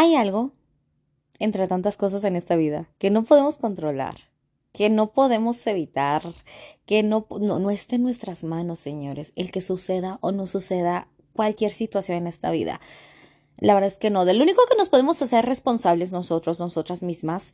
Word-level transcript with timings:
Hay 0.00 0.14
algo, 0.14 0.52
entre 1.38 1.68
tantas 1.68 1.98
cosas 1.98 2.24
en 2.24 2.34
esta 2.34 2.56
vida, 2.56 2.88
que 2.96 3.10
no 3.10 3.22
podemos 3.24 3.58
controlar, 3.58 4.14
que 4.72 4.88
no 4.88 5.12
podemos 5.12 5.66
evitar, 5.66 6.22
que 6.86 7.02
no, 7.02 7.26
no, 7.38 7.58
no 7.58 7.70
esté 7.70 7.96
en 7.96 8.04
nuestras 8.04 8.42
manos, 8.42 8.78
señores, 8.78 9.34
el 9.36 9.50
que 9.52 9.60
suceda 9.60 10.16
o 10.22 10.32
no 10.32 10.46
suceda 10.46 11.08
cualquier 11.34 11.70
situación 11.72 12.16
en 12.16 12.28
esta 12.28 12.50
vida. 12.50 12.80
La 13.58 13.74
verdad 13.74 13.88
es 13.88 13.98
que 13.98 14.08
no. 14.08 14.24
Del 14.24 14.40
único 14.40 14.62
que 14.70 14.76
nos 14.78 14.88
podemos 14.88 15.20
hacer 15.20 15.44
responsables 15.44 16.12
nosotros, 16.12 16.58
nosotras 16.60 17.02
mismas, 17.02 17.52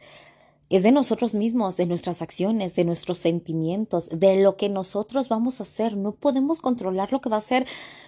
es 0.69 0.83
de 0.83 0.93
nosotros 0.93 1.35
mismos, 1.35 1.77
de 1.77 1.87
nuestras 1.87 2.23
acciones, 2.23 2.75
de 2.75 2.85
nuestros 2.85 3.19
sentimientos, 3.19 4.09
de 4.11 4.43
lo 4.43 4.57
que 4.57 4.69
nosotros 4.69 5.29
vamos 5.29 5.61
a 5.61 5.63
hacer. 5.63 5.97
No 5.97 6.13
podemos 6.13 6.61
controlar 6.61 7.13
lo 7.13 7.21
que 7.21 7.29
va 7.29 7.37
a 7.37 7.39
hacer 7.39 7.67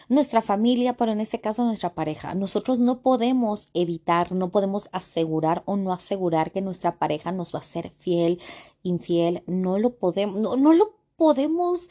nuestra 0.09 0.43
familia, 0.43 0.97
pero 0.97 1.13
en 1.13 1.21
este 1.21 1.41
caso 1.41 1.65
nuestra 1.65 1.95
pareja. 1.95 2.35
Nosotros 2.35 2.81
no 2.81 3.01
podemos 3.01 3.69
evitar, 3.75 4.33
no 4.33 4.51
podemos 4.51 4.89
asegurar 4.93 5.63
o 5.66 5.77
no 5.77 5.93
asegurar 5.93 6.51
que 6.51 6.61
nuestra 6.61 6.99
pareja 6.99 7.30
nos 7.30 7.55
va 7.55 7.61
a 7.61 7.63
ser 7.63 7.93
fiel, 7.99 8.41
infiel. 8.83 9.45
No 9.47 9.79
lo 9.79 9.97
podemos, 9.97 10.41
no, 10.41 10.57
no 10.57 10.73
lo 10.73 10.97
podemos 11.16 11.88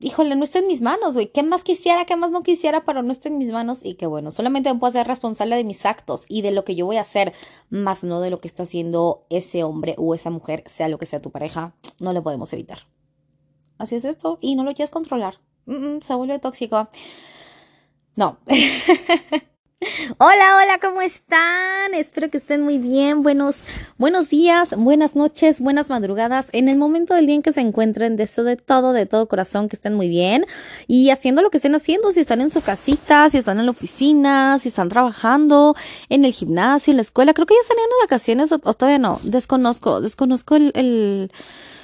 híjole, 0.00 0.34
no 0.34 0.44
está 0.44 0.58
en 0.58 0.66
mis 0.66 0.80
manos, 0.80 1.14
güey. 1.14 1.30
¿Qué 1.30 1.42
más 1.42 1.62
quisiera, 1.62 2.04
qué 2.04 2.16
más 2.16 2.30
no 2.30 2.42
quisiera, 2.42 2.84
pero 2.84 3.02
no 3.02 3.12
está 3.12 3.28
en 3.28 3.38
mis 3.38 3.48
manos? 3.48 3.80
Y 3.82 3.94
que 3.94 4.06
bueno, 4.06 4.30
solamente 4.30 4.72
me 4.72 4.80
puedo 4.80 4.88
hacer 4.88 5.06
responsable 5.06 5.56
de 5.56 5.64
mis 5.64 5.86
actos 5.86 6.24
y 6.28 6.42
de 6.42 6.50
lo 6.50 6.64
que 6.64 6.74
yo 6.74 6.86
voy 6.86 6.96
a 6.96 7.02
hacer, 7.02 7.32
más 7.68 8.02
no 8.02 8.20
de 8.20 8.30
lo 8.30 8.40
que 8.40 8.48
está 8.48 8.64
haciendo 8.64 9.26
ese 9.30 9.62
hombre 9.62 9.94
o 9.98 10.14
esa 10.14 10.30
mujer, 10.30 10.64
sea 10.66 10.88
lo 10.88 10.98
que 10.98 11.06
sea 11.06 11.22
tu 11.22 11.30
pareja. 11.30 11.74
No 12.00 12.12
le 12.12 12.22
podemos 12.22 12.52
evitar. 12.52 12.80
Así 13.78 13.94
es 13.94 14.04
esto. 14.04 14.38
Y 14.40 14.56
no 14.56 14.64
lo 14.64 14.74
quieres 14.74 14.90
controlar. 14.90 15.40
se 16.00 16.14
vuelve 16.14 16.38
tóxico. 16.38 16.88
No. 18.16 18.38
Hola, 20.18 20.58
hola, 20.62 20.78
¿cómo 20.78 21.00
están? 21.00 21.94
Espero 21.94 22.28
que 22.28 22.36
estén 22.36 22.60
muy 22.60 22.76
bien. 22.76 23.22
Buenos, 23.22 23.62
buenos 23.96 24.28
días, 24.28 24.74
buenas 24.76 25.16
noches, 25.16 25.58
buenas 25.58 25.88
madrugadas. 25.88 26.48
En 26.52 26.68
el 26.68 26.76
momento 26.76 27.14
del 27.14 27.24
día 27.24 27.36
en 27.36 27.40
que 27.40 27.52
se 27.52 27.62
encuentren, 27.62 28.16
deseo 28.16 28.44
de 28.44 28.56
todo, 28.56 28.92
de 28.92 29.06
todo 29.06 29.26
corazón, 29.26 29.70
que 29.70 29.76
estén 29.76 29.94
muy 29.94 30.10
bien 30.10 30.44
y 30.86 31.08
haciendo 31.08 31.40
lo 31.40 31.48
que 31.48 31.56
estén 31.56 31.74
haciendo. 31.74 32.12
Si 32.12 32.20
están 32.20 32.42
en 32.42 32.50
su 32.50 32.60
casita, 32.60 33.30
si 33.30 33.38
están 33.38 33.58
en 33.58 33.64
la 33.64 33.70
oficina, 33.70 34.58
si 34.58 34.68
están 34.68 34.90
trabajando 34.90 35.74
en 36.10 36.26
el 36.26 36.34
gimnasio, 36.34 36.90
en 36.90 36.98
la 36.98 37.02
escuela. 37.02 37.32
Creo 37.32 37.46
que 37.46 37.54
ya 37.54 37.66
salieron 37.66 37.88
de 37.88 38.04
vacaciones 38.04 38.52
o, 38.52 38.58
todavía 38.58 38.98
no. 38.98 39.18
Desconozco, 39.22 40.02
desconozco 40.02 40.56
el, 40.56 40.72
el, 40.74 41.32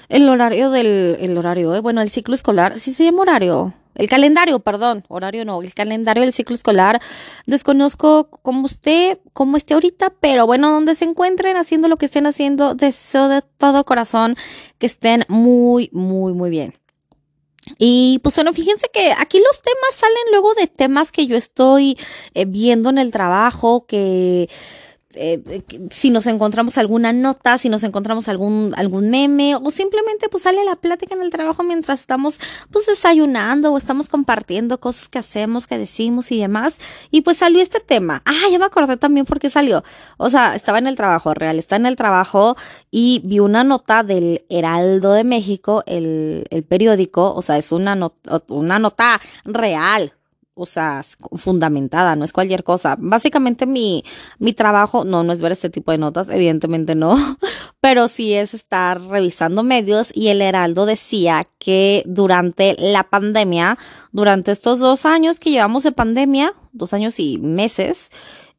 el 0.08 0.28
horario 0.28 0.70
del, 0.70 1.16
el 1.20 1.36
horario, 1.38 1.74
¿eh? 1.74 1.80
bueno, 1.80 2.00
el 2.00 2.10
ciclo 2.10 2.34
escolar. 2.34 2.80
Sí 2.80 2.92
se 2.92 3.04
llama 3.04 3.22
horario 3.22 3.74
el 3.96 4.08
calendario, 4.08 4.60
perdón, 4.60 5.04
horario 5.08 5.44
no, 5.44 5.60
el 5.62 5.74
calendario 5.74 6.22
del 6.22 6.32
ciclo 6.32 6.54
escolar. 6.54 7.00
Desconozco 7.46 8.28
cómo 8.42 8.66
usted, 8.66 9.18
cómo 9.32 9.56
esté 9.56 9.74
ahorita, 9.74 10.10
pero 10.20 10.46
bueno, 10.46 10.70
donde 10.70 10.94
se 10.94 11.06
encuentren 11.06 11.56
haciendo 11.56 11.88
lo 11.88 11.96
que 11.96 12.06
estén 12.06 12.26
haciendo, 12.26 12.74
deseo 12.74 13.28
de 13.28 13.42
todo 13.42 13.84
corazón 13.84 14.36
que 14.78 14.86
estén 14.86 15.24
muy, 15.28 15.88
muy, 15.92 16.32
muy 16.34 16.50
bien. 16.50 16.74
Y 17.78 18.20
pues 18.22 18.36
bueno, 18.36 18.52
fíjense 18.52 18.88
que 18.92 19.12
aquí 19.12 19.38
los 19.38 19.60
temas 19.62 19.94
salen 19.94 20.30
luego 20.30 20.54
de 20.54 20.68
temas 20.68 21.10
que 21.10 21.26
yo 21.26 21.36
estoy 21.36 21.98
eh, 22.34 22.44
viendo 22.44 22.90
en 22.90 22.98
el 22.98 23.10
trabajo, 23.10 23.86
que 23.86 24.48
eh, 25.16 25.62
si 25.90 26.10
nos 26.10 26.26
encontramos 26.26 26.78
alguna 26.78 27.12
nota, 27.12 27.58
si 27.58 27.68
nos 27.68 27.82
encontramos 27.82 28.28
algún, 28.28 28.72
algún 28.76 29.10
meme 29.10 29.56
o 29.56 29.70
simplemente 29.70 30.28
pues 30.28 30.44
sale 30.44 30.64
la 30.64 30.76
plática 30.76 31.14
en 31.14 31.22
el 31.22 31.30
trabajo 31.30 31.62
mientras 31.62 32.00
estamos 32.00 32.38
pues 32.70 32.86
desayunando 32.86 33.72
o 33.72 33.78
estamos 33.78 34.08
compartiendo 34.08 34.78
cosas 34.78 35.08
que 35.08 35.18
hacemos, 35.18 35.66
que 35.66 35.78
decimos 35.78 36.30
y 36.32 36.40
demás. 36.40 36.78
Y 37.10 37.22
pues 37.22 37.38
salió 37.38 37.62
este 37.62 37.80
tema. 37.80 38.22
Ah, 38.24 38.48
ya 38.50 38.58
me 38.58 38.64
acordé 38.64 38.96
también 38.96 39.26
por 39.26 39.40
qué 39.40 39.50
salió. 39.50 39.84
O 40.16 40.30
sea, 40.30 40.54
estaba 40.54 40.78
en 40.78 40.86
el 40.86 40.96
trabajo, 40.96 41.34
real, 41.34 41.58
está 41.58 41.76
en 41.76 41.86
el 41.86 41.96
trabajo 41.96 42.56
y 42.90 43.20
vi 43.24 43.40
una 43.40 43.64
nota 43.64 44.02
del 44.02 44.44
Heraldo 44.48 45.12
de 45.12 45.24
México, 45.24 45.82
el, 45.86 46.44
el 46.50 46.62
periódico, 46.62 47.34
o 47.34 47.42
sea, 47.42 47.58
es 47.58 47.72
una, 47.72 47.94
nota 47.94 48.42
una 48.48 48.78
nota 48.78 49.20
real, 49.44 50.12
o 50.58 50.64
sea, 50.64 51.04
fundamentada, 51.34 52.16
no 52.16 52.24
es 52.24 52.32
cualquier 52.32 52.64
cosa. 52.64 52.96
Básicamente 52.98 53.66
mi, 53.66 54.02
mi 54.38 54.54
trabajo, 54.54 55.04
no, 55.04 55.22
no 55.22 55.32
es 55.34 55.42
ver 55.42 55.52
este 55.52 55.68
tipo 55.68 55.92
de 55.92 55.98
notas, 55.98 56.30
evidentemente 56.30 56.94
no, 56.94 57.16
pero 57.80 58.08
sí 58.08 58.32
es 58.32 58.54
estar 58.54 59.00
revisando 59.02 59.62
medios 59.62 60.10
y 60.14 60.28
el 60.28 60.40
Heraldo 60.40 60.86
decía 60.86 61.46
que 61.58 62.02
durante 62.06 62.74
la 62.78 63.04
pandemia, 63.04 63.76
durante 64.12 64.50
estos 64.50 64.80
dos 64.80 65.04
años 65.04 65.38
que 65.38 65.50
llevamos 65.50 65.82
de 65.82 65.92
pandemia, 65.92 66.54
dos 66.72 66.94
años 66.94 67.20
y 67.20 67.36
meses, 67.36 68.10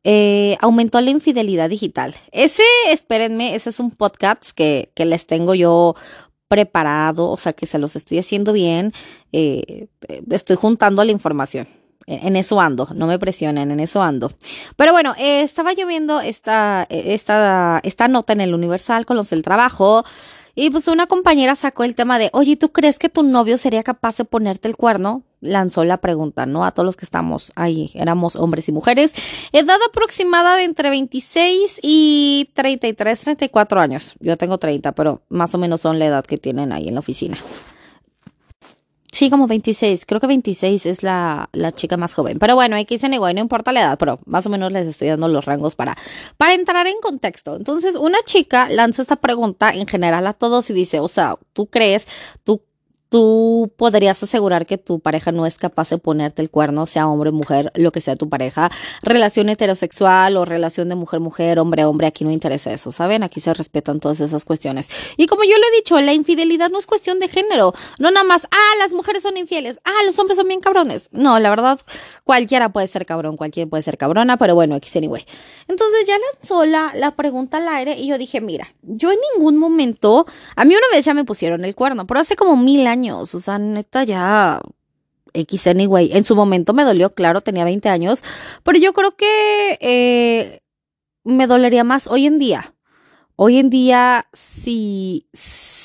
eh, 0.04 0.56
aumentó 0.62 1.02
la 1.02 1.10
infidelidad 1.10 1.68
digital. 1.68 2.16
Ese, 2.32 2.64
espérenme, 2.92 3.56
ese 3.56 3.72
es 3.72 3.80
un 3.80 3.90
podcast 3.90 4.52
que, 4.52 4.92
que 4.94 5.06
les 5.06 5.26
tengo 5.26 5.56
yo 5.56 5.96
preparado, 6.48 7.28
o 7.28 7.38
sea 7.38 7.54
que 7.54 7.66
se 7.66 7.80
los 7.80 7.96
estoy 7.96 8.20
haciendo 8.20 8.54
bien, 8.54 8.94
eh, 9.32 9.88
estoy 10.30 10.56
juntando 10.58 11.04
la 11.04 11.12
información 11.12 11.68
en 12.08 12.38
eso 12.38 12.60
ando, 12.60 12.88
no 12.96 13.06
me 13.06 13.20
presionen, 13.20 13.70
en 13.70 13.80
eso 13.82 14.02
ando. 14.02 14.32
Pero 14.78 14.94
bueno, 14.94 15.14
eh, 15.18 15.42
estaba 15.42 15.74
lloviendo 15.74 16.22
esta, 16.22 16.88
esta, 16.90 17.82
esta 17.84 18.08
nota 18.08 18.34
en 18.34 18.42
el 18.42 18.54
Universal 18.54 19.06
con 19.06 19.18
los 19.18 19.30
del 19.30 19.44
trabajo. 19.44 20.06
Y 20.56 20.72
pues 20.72 20.88
una 20.88 21.06
compañera 21.06 21.56
sacó 21.56 21.84
el 21.84 21.94
tema 21.94 22.18
de, 22.18 22.32
oye, 22.34 22.56
¿tú 22.56 22.72
crees 22.72 22.98
que 22.98 23.10
tu 23.10 23.22
novio 23.22 23.60
sería 23.60 23.84
capaz 23.84 24.18
de 24.18 24.26
ponerte 24.26 24.68
el 24.68 24.76
cuerno? 24.76 25.22
Lanzó 25.40 25.84
la 25.84 25.98
pregunta, 25.98 26.48
¿no? 26.48 26.66
A 26.66 26.72
todos 26.72 26.86
los 26.86 26.96
que 26.96 27.06
estamos 27.06 27.52
ahí, 27.56 27.92
éramos 27.94 28.36
hombres 28.36 28.68
y 28.68 28.72
mujeres. 28.72 29.14
Edad 29.52 29.78
aproximada 29.88 30.56
de 30.56 30.64
entre 30.64 30.90
26 30.90 31.80
y 31.84 32.50
33, 32.56 33.20
34 33.20 33.80
años. 33.80 34.16
Yo 34.20 34.36
tengo 34.36 34.58
30, 34.58 34.94
pero 34.94 35.22
más 35.30 35.54
o 35.54 35.60
menos 35.60 35.82
son 35.82 36.00
la 36.00 36.08
edad 36.08 36.26
que 36.26 36.38
tienen 36.38 36.72
ahí 36.72 36.88
en 36.88 36.96
la 36.96 37.02
oficina. 37.02 37.38
Sí, 39.18 39.32
como 39.32 39.48
26. 39.48 40.06
Creo 40.06 40.22
que 40.22 40.28
26 40.28 40.86
es 40.86 41.02
la, 41.02 41.50
la 41.52 41.72
chica 41.72 41.98
más 41.98 42.14
joven. 42.14 42.38
Pero 42.38 42.54
bueno, 42.54 42.78
X 42.78 43.04
en 43.04 43.16
igual, 43.16 43.34
no 43.34 43.42
importa 43.42 43.72
la 43.72 43.82
edad, 43.82 43.98
pero 43.98 44.20
más 44.28 44.46
o 44.46 44.52
menos 44.52 44.72
les 44.72 44.86
estoy 44.86 45.08
dando 45.08 45.28
los 45.28 45.44
rangos 45.44 45.74
para, 45.74 45.98
para 46.38 46.54
entrar 46.54 46.86
en 46.86 47.02
contexto. 47.02 47.56
Entonces, 47.56 47.96
una 47.96 48.20
chica 48.28 48.70
lanza 48.70 49.02
esta 49.02 49.16
pregunta 49.16 49.72
en 49.72 49.88
general 49.88 50.28
a 50.28 50.34
todos 50.34 50.70
y 50.70 50.74
dice, 50.74 51.00
o 51.00 51.08
sea, 51.08 51.36
¿tú 51.54 51.66
crees, 51.66 52.08
tú 52.44 52.62
tú 53.10 53.72
podrías 53.78 54.22
asegurar 54.22 54.66
que 54.66 54.78
tu 54.78 55.00
pareja 55.00 55.32
no 55.32 55.46
es 55.46 55.58
capaz 55.58 55.90
de 55.90 55.98
ponerte 55.98 56.42
el 56.42 56.50
cuerno, 56.50 56.86
sea 56.86 57.08
hombre, 57.08 57.32
mujer, 57.32 57.72
lo 57.76 57.92
que 57.92 58.02
sea 58.02 58.16
tu 58.16 58.30
pareja, 58.30 58.72
relación 59.02 59.50
heterosexual 59.50 60.38
o 60.38 60.46
relación 60.46 60.90
de 60.90 60.96
mujer-mujer, 60.96 61.60
hombre-hombre, 61.60 62.08
aquí 62.08 62.26
no 62.26 62.32
interesa 62.32 62.72
eso, 62.72 62.92
¿saben? 62.92 63.24
Aquí 63.24 63.40
se 63.40 63.54
respetan 63.54 64.00
todas 64.00 64.20
esas 64.20 64.44
cuestiones. 64.46 64.90
Y 65.16 65.28
como 65.28 65.44
yo 65.44 65.58
lo 65.58 65.64
he 65.68 65.76
dicho, 65.78 66.00
la 66.02 66.14
infidelidad 66.14 66.70
no 66.70 66.80
es 66.80 66.86
cuestión 66.86 67.20
de 67.20 67.30
género, 67.30 67.74
no 68.00 68.12
nada 68.12 68.26
más, 68.26 68.46
ah, 68.52 68.76
las 68.80 68.92
mujeres 68.92 69.24
son 69.24 69.38
infieles, 69.38 69.80
ah, 69.86 70.04
los 70.06 70.18
hombres 70.20 70.38
son 70.38 70.48
bien 70.48 70.60
cabrones. 70.60 71.10
No, 71.12 71.40
la 71.40 71.50
verdad, 71.50 71.80
cualquiera 72.24 72.70
puede 72.70 72.88
ser 72.88 73.06
cabrón, 73.06 73.38
cualquiera 73.38 73.70
puede 73.70 73.84
ser 73.84 73.98
cabrona, 73.98 74.38
pero 74.38 74.56
bueno, 74.56 74.76
aquí 74.76 74.90
anyway. 74.98 75.26
Entonces 75.68 76.06
ya 76.08 76.16
lanzó 76.34 76.66
la, 76.66 76.92
la 76.96 77.12
pregunta 77.12 77.58
al 77.58 77.68
aire 77.70 77.98
y 77.98 78.08
yo 78.08 78.18
dije, 78.18 78.42
mira, 78.42 78.68
yo 78.82 79.12
en 79.12 79.20
ningún 79.36 79.58
momento, 79.58 80.26
a 80.56 80.66
mí 80.66 80.74
una 80.76 80.96
vez 80.96 81.06
ya 81.06 81.14
me 81.14 81.24
pusieron 81.26 81.64
el 81.66 81.76
cuerno, 81.76 82.08
pero 82.08 82.20
hace 82.20 82.36
como 82.36 82.58
mil 82.58 82.88
años 82.88 82.97
años, 82.98 83.36
o 83.36 83.40
sea, 83.40 83.60
neta 83.60 84.04
ya 84.04 84.60
X 85.34 85.68
anyway. 85.68 86.10
En 86.14 86.26
su 86.26 86.36
momento 86.36 86.74
me 86.74 86.84
dolió, 86.84 87.14
claro, 87.14 87.42
tenía 87.42 87.64
20 87.64 87.90
años, 87.90 88.24
pero 88.64 88.80
yo 88.80 88.94
creo 88.94 89.16
que 89.16 89.78
eh, 89.82 90.62
me 91.24 91.48
dolería 91.48 91.84
más 91.84 92.08
hoy 92.08 92.26
en 92.26 92.40
día. 92.40 92.74
Hoy 93.36 93.60
en 93.60 93.70
día, 93.70 94.28
si, 94.34 95.28
si 95.32 95.77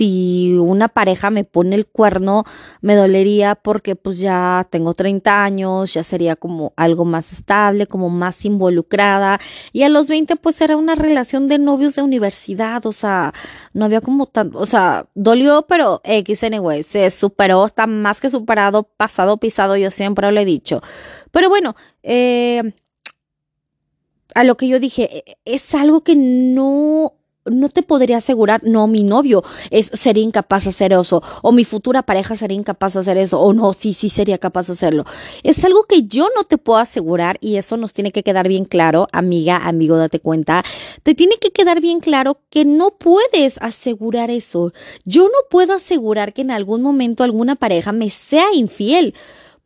una 0.00 0.88
pareja 0.88 1.30
me 1.30 1.44
pone 1.44 1.76
el 1.76 1.86
cuerno, 1.86 2.44
me 2.80 2.94
dolería 2.94 3.54
porque 3.54 3.96
pues 3.96 4.18
ya 4.18 4.66
tengo 4.70 4.94
30 4.94 5.42
años, 5.44 5.94
ya 5.94 6.02
sería 6.02 6.36
como 6.36 6.72
algo 6.76 7.04
más 7.04 7.32
estable, 7.32 7.86
como 7.86 8.10
más 8.10 8.44
involucrada. 8.44 9.40
Y 9.72 9.82
a 9.82 9.88
los 9.88 10.08
20 10.08 10.36
pues 10.36 10.60
era 10.60 10.76
una 10.76 10.94
relación 10.94 11.48
de 11.48 11.58
novios 11.58 11.94
de 11.94 12.02
universidad, 12.02 12.84
o 12.86 12.92
sea, 12.92 13.32
no 13.72 13.84
había 13.84 14.00
como 14.00 14.26
tanto, 14.26 14.58
o 14.58 14.66
sea, 14.66 15.06
dolió, 15.14 15.66
pero 15.68 16.00
X 16.04 16.44
anyway, 16.44 16.82
se 16.82 17.10
superó, 17.10 17.66
está 17.66 17.86
más 17.86 18.20
que 18.20 18.30
superado, 18.30 18.84
pasado, 18.84 19.36
pisado, 19.38 19.76
yo 19.76 19.90
siempre 19.90 20.30
lo 20.30 20.40
he 20.40 20.44
dicho. 20.44 20.82
Pero 21.30 21.48
bueno, 21.48 21.76
eh, 22.02 22.74
a 24.34 24.44
lo 24.44 24.56
que 24.56 24.68
yo 24.68 24.78
dije, 24.80 25.24
e, 25.26 25.38
es 25.44 25.74
algo 25.74 26.02
que 26.02 26.14
no 26.16 27.14
no 27.46 27.68
te 27.68 27.82
podría 27.82 28.18
asegurar, 28.18 28.62
no, 28.64 28.86
mi 28.86 29.02
novio 29.02 29.42
es, 29.70 29.90
sería 29.94 30.22
incapaz 30.22 30.64
de 30.64 30.70
hacer 30.70 30.92
eso, 30.92 31.22
o 31.42 31.52
mi 31.52 31.64
futura 31.64 32.02
pareja 32.02 32.36
sería 32.36 32.56
incapaz 32.56 32.94
de 32.94 33.00
hacer 33.00 33.16
eso, 33.16 33.40
o 33.40 33.52
no, 33.52 33.72
sí, 33.72 33.94
sí 33.94 34.08
sería 34.10 34.38
capaz 34.38 34.66
de 34.66 34.74
hacerlo. 34.74 35.04
Es 35.42 35.64
algo 35.64 35.84
que 35.84 36.02
yo 36.04 36.28
no 36.36 36.44
te 36.44 36.58
puedo 36.58 36.78
asegurar 36.78 37.38
y 37.40 37.56
eso 37.56 37.76
nos 37.76 37.92
tiene 37.92 38.12
que 38.12 38.22
quedar 38.22 38.48
bien 38.48 38.64
claro, 38.64 39.08
amiga, 39.12 39.56
amigo, 39.56 39.96
date 39.96 40.20
cuenta. 40.20 40.64
Te 41.02 41.14
tiene 41.14 41.36
que 41.38 41.50
quedar 41.50 41.80
bien 41.80 42.00
claro 42.00 42.38
que 42.50 42.64
no 42.64 42.90
puedes 42.90 43.58
asegurar 43.60 44.30
eso. 44.30 44.72
Yo 45.04 45.24
no 45.24 45.38
puedo 45.50 45.74
asegurar 45.74 46.32
que 46.32 46.42
en 46.42 46.50
algún 46.50 46.82
momento 46.82 47.24
alguna 47.24 47.56
pareja 47.56 47.92
me 47.92 48.10
sea 48.10 48.52
infiel 48.54 49.14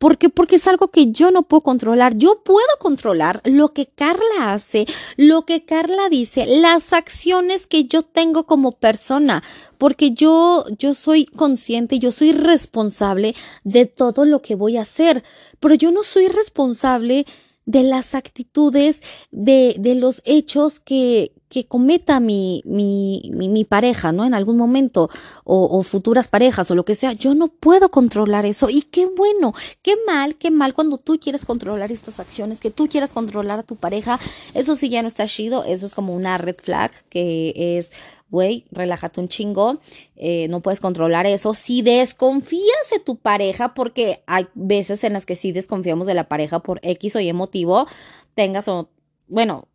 ¿Por 0.01 0.17
qué? 0.17 0.29
Porque 0.29 0.55
es 0.55 0.65
algo 0.65 0.87
que 0.87 1.11
yo 1.11 1.29
no 1.29 1.43
puedo 1.43 1.61
controlar. 1.61 2.17
Yo 2.17 2.41
puedo 2.43 2.65
controlar 2.79 3.39
lo 3.45 3.71
que 3.71 3.85
Carla 3.85 4.51
hace, 4.51 4.87
lo 5.15 5.45
que 5.45 5.63
Carla 5.63 6.09
dice, 6.09 6.47
las 6.47 6.91
acciones 6.91 7.67
que 7.67 7.83
yo 7.83 8.01
tengo 8.01 8.47
como 8.47 8.71
persona, 8.71 9.43
porque 9.77 10.09
yo, 10.09 10.65
yo 10.79 10.95
soy 10.95 11.27
consciente, 11.27 11.99
yo 11.99 12.11
soy 12.11 12.31
responsable 12.31 13.35
de 13.63 13.85
todo 13.85 14.25
lo 14.25 14.41
que 14.41 14.55
voy 14.55 14.77
a 14.77 14.81
hacer, 14.81 15.23
pero 15.59 15.75
yo 15.75 15.91
no 15.91 16.01
soy 16.01 16.29
responsable 16.29 17.27
de 17.67 17.83
las 17.83 18.15
actitudes, 18.15 19.03
de, 19.29 19.75
de 19.77 19.93
los 19.93 20.23
hechos 20.25 20.79
que, 20.79 21.31
que 21.51 21.65
cometa 21.65 22.21
mi, 22.21 22.63
mi, 22.65 23.29
mi, 23.33 23.65
pareja, 23.65 24.13
¿no? 24.13 24.23
En 24.23 24.33
algún 24.33 24.55
momento, 24.55 25.09
o, 25.43 25.83
futuras 25.83 26.29
parejas, 26.29 26.71
o 26.71 26.75
lo 26.75 26.85
que 26.85 26.95
sea, 26.95 27.11
yo 27.11 27.35
no 27.35 27.49
puedo 27.49 27.91
controlar 27.91 28.45
eso. 28.45 28.69
Y 28.69 28.83
qué 28.83 29.05
bueno, 29.05 29.53
qué 29.81 29.95
mal, 30.07 30.35
qué 30.35 30.49
mal 30.49 30.73
cuando 30.73 30.97
tú 30.97 31.19
quieres 31.21 31.43
controlar 31.43 31.91
estas 31.91 32.21
acciones, 32.21 32.59
que 32.59 32.71
tú 32.71 32.87
quieras 32.87 33.11
controlar 33.11 33.59
a 33.59 33.63
tu 33.63 33.75
pareja. 33.75 34.17
Eso 34.53 34.77
sí 34.77 34.89
ya 34.89 35.01
no 35.01 35.09
está 35.09 35.27
chido, 35.27 35.65
eso 35.65 35.85
es 35.85 35.93
como 35.93 36.15
una 36.15 36.37
red 36.37 36.55
flag 36.55 36.91
que 37.09 37.77
es 37.77 37.91
güey, 38.29 38.63
relájate 38.71 39.19
un 39.19 39.27
chingo, 39.27 39.79
eh, 40.15 40.47
no 40.47 40.61
puedes 40.61 40.79
controlar 40.79 41.25
eso. 41.25 41.53
Si 41.53 41.81
desconfías 41.81 42.89
de 42.89 42.99
tu 43.01 43.17
pareja, 43.17 43.73
porque 43.73 44.23
hay 44.25 44.47
veces 44.53 45.03
en 45.03 45.11
las 45.11 45.25
que 45.25 45.35
sí 45.35 45.51
desconfiamos 45.51 46.07
de 46.07 46.13
la 46.13 46.29
pareja 46.29 46.59
por 46.59 46.79
X 46.81 47.17
o 47.17 47.19
Y 47.19 47.33
motivo, 47.33 47.87
tengas 48.33 48.69
o, 48.69 48.89
bueno, 49.27 49.67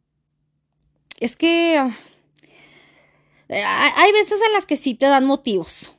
es 1.21 1.37
que 1.37 1.77
eh, 3.49 3.65
hay 3.65 4.13
veces 4.13 4.39
en 4.47 4.53
las 4.53 4.67
que 4.67 4.77
sí 4.77 4.95
te 4.95 5.07
dan 5.07 5.25
motivos 5.25 5.91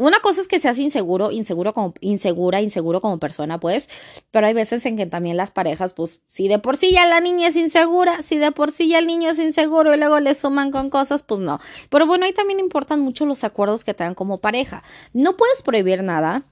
una 0.00 0.20
cosa 0.20 0.40
es 0.40 0.48
que 0.48 0.60
seas 0.60 0.78
inseguro, 0.78 1.30
inseguro 1.30 1.72
como, 1.72 1.94
insegura, 2.00 2.60
inseguro 2.60 3.00
como 3.00 3.18
persona, 3.18 3.58
pues, 3.58 3.88
pero 4.30 4.46
hay 4.46 4.54
veces 4.54 4.86
en 4.86 4.96
que 4.96 5.04
también 5.06 5.36
las 5.36 5.50
parejas, 5.50 5.92
pues, 5.94 6.22
si 6.28 6.48
de 6.48 6.58
por 6.58 6.76
sí 6.76 6.92
ya 6.92 7.06
la 7.06 7.20
niña 7.20 7.48
es 7.48 7.56
insegura, 7.56 8.22
si 8.22 8.38
de 8.38 8.52
por 8.52 8.70
sí 8.70 8.88
ya 8.88 8.98
el 8.98 9.06
niño 9.06 9.30
es 9.30 9.38
inseguro 9.38 9.94
y 9.94 9.98
luego 9.98 10.20
le 10.20 10.34
suman 10.34 10.70
con 10.70 10.90
cosas, 10.90 11.22
pues 11.22 11.40
no. 11.40 11.60
Pero 11.90 12.06
bueno, 12.06 12.24
ahí 12.24 12.32
también 12.32 12.60
importan 12.60 13.00
mucho 13.00 13.26
los 13.26 13.42
acuerdos 13.42 13.84
que 13.84 13.92
te 13.92 14.04
dan 14.04 14.14
como 14.14 14.38
pareja. 14.38 14.82
No 15.12 15.36
puedes 15.36 15.62
prohibir 15.62 16.02
nada, 16.04 16.44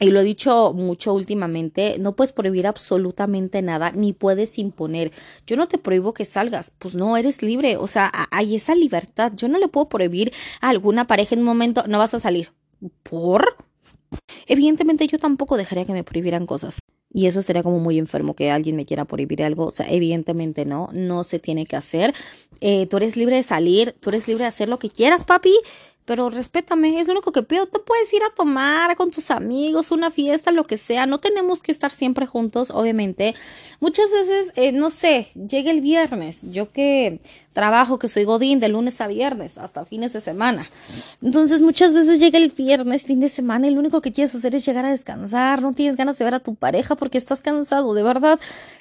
y 0.00 0.10
lo 0.10 0.20
he 0.20 0.24
dicho 0.24 0.72
mucho 0.72 1.14
últimamente, 1.14 1.96
no 1.98 2.16
puedes 2.16 2.32
prohibir 2.32 2.66
absolutamente 2.66 3.62
nada, 3.62 3.92
ni 3.92 4.12
puedes 4.12 4.58
imponer. 4.58 5.12
Yo 5.46 5.56
no 5.56 5.68
te 5.68 5.78
prohíbo 5.78 6.14
que 6.14 6.24
salgas, 6.24 6.72
pues 6.78 6.94
no, 6.94 7.16
eres 7.16 7.42
libre, 7.42 7.76
o 7.76 7.86
sea, 7.86 8.10
hay 8.30 8.56
esa 8.56 8.74
libertad. 8.74 9.32
Yo 9.36 9.48
no 9.48 9.58
le 9.58 9.68
puedo 9.68 9.88
prohibir 9.88 10.32
a 10.60 10.70
alguna 10.70 11.06
pareja 11.06 11.34
en 11.34 11.40
un 11.40 11.46
momento, 11.46 11.84
no 11.86 11.98
vas 11.98 12.14
a 12.14 12.20
salir. 12.20 12.52
¿Por? 13.02 13.56
Evidentemente 14.46 15.06
yo 15.06 15.18
tampoco 15.18 15.56
dejaría 15.56 15.84
que 15.84 15.92
me 15.92 16.04
prohibieran 16.04 16.46
cosas. 16.46 16.80
Y 17.16 17.26
eso 17.26 17.42
sería 17.42 17.62
como 17.62 17.78
muy 17.78 17.98
enfermo 17.98 18.34
que 18.34 18.50
alguien 18.50 18.74
me 18.74 18.86
quiera 18.86 19.04
prohibir 19.04 19.44
algo. 19.44 19.66
O 19.66 19.70
sea, 19.70 19.86
evidentemente 19.88 20.64
no, 20.64 20.90
no 20.92 21.22
se 21.22 21.38
tiene 21.38 21.64
que 21.64 21.76
hacer. 21.76 22.12
Eh, 22.60 22.86
tú 22.86 22.96
eres 22.96 23.16
libre 23.16 23.36
de 23.36 23.44
salir, 23.44 23.94
tú 24.00 24.10
eres 24.10 24.26
libre 24.26 24.42
de 24.42 24.48
hacer 24.48 24.68
lo 24.68 24.80
que 24.80 24.90
quieras, 24.90 25.24
papi 25.24 25.54
pero 26.04 26.28
respétame, 26.28 27.00
es 27.00 27.06
lo 27.06 27.14
único 27.14 27.32
que 27.32 27.42
pido. 27.42 27.66
Te 27.66 27.78
puedes 27.78 28.12
ir 28.12 28.22
a 28.22 28.34
tomar 28.34 28.94
con 28.96 29.10
tus 29.10 29.30
amigos, 29.30 29.90
una 29.90 30.10
fiesta, 30.10 30.50
lo 30.50 30.64
que 30.64 30.76
sea. 30.76 31.06
No 31.06 31.18
tenemos 31.18 31.62
que 31.62 31.72
estar 31.72 31.90
siempre 31.90 32.26
juntos, 32.26 32.70
obviamente. 32.70 33.34
Muchas 33.80 34.10
veces, 34.10 34.52
eh, 34.56 34.72
no 34.72 34.90
sé, 34.90 35.28
llega 35.34 35.70
el 35.70 35.80
viernes. 35.80 36.40
Yo 36.42 36.72
que 36.72 37.20
trabajo, 37.54 37.98
que 37.98 38.08
soy 38.08 38.24
godín 38.24 38.60
de 38.60 38.68
lunes 38.68 39.00
a 39.00 39.06
viernes, 39.06 39.56
hasta 39.56 39.86
fines 39.86 40.12
de 40.12 40.20
semana. 40.20 40.68
Entonces, 41.22 41.62
muchas 41.62 41.94
veces 41.94 42.20
llega 42.20 42.38
el 42.38 42.50
viernes, 42.50 43.06
fin 43.06 43.20
de 43.20 43.30
semana, 43.30 43.66
y 43.66 43.70
lo 43.70 43.80
único 43.80 44.02
que 44.02 44.12
quieres 44.12 44.34
hacer 44.34 44.54
es 44.54 44.66
llegar 44.66 44.84
a 44.84 44.90
descansar. 44.90 45.62
No 45.62 45.72
tienes 45.72 45.96
ganas 45.96 46.18
de 46.18 46.26
ver 46.26 46.34
a 46.34 46.40
tu 46.40 46.54
pareja 46.54 46.96
porque 46.96 47.16
estás 47.16 47.40
cansado, 47.40 47.94
de 47.94 48.02
verdad. 48.02 48.38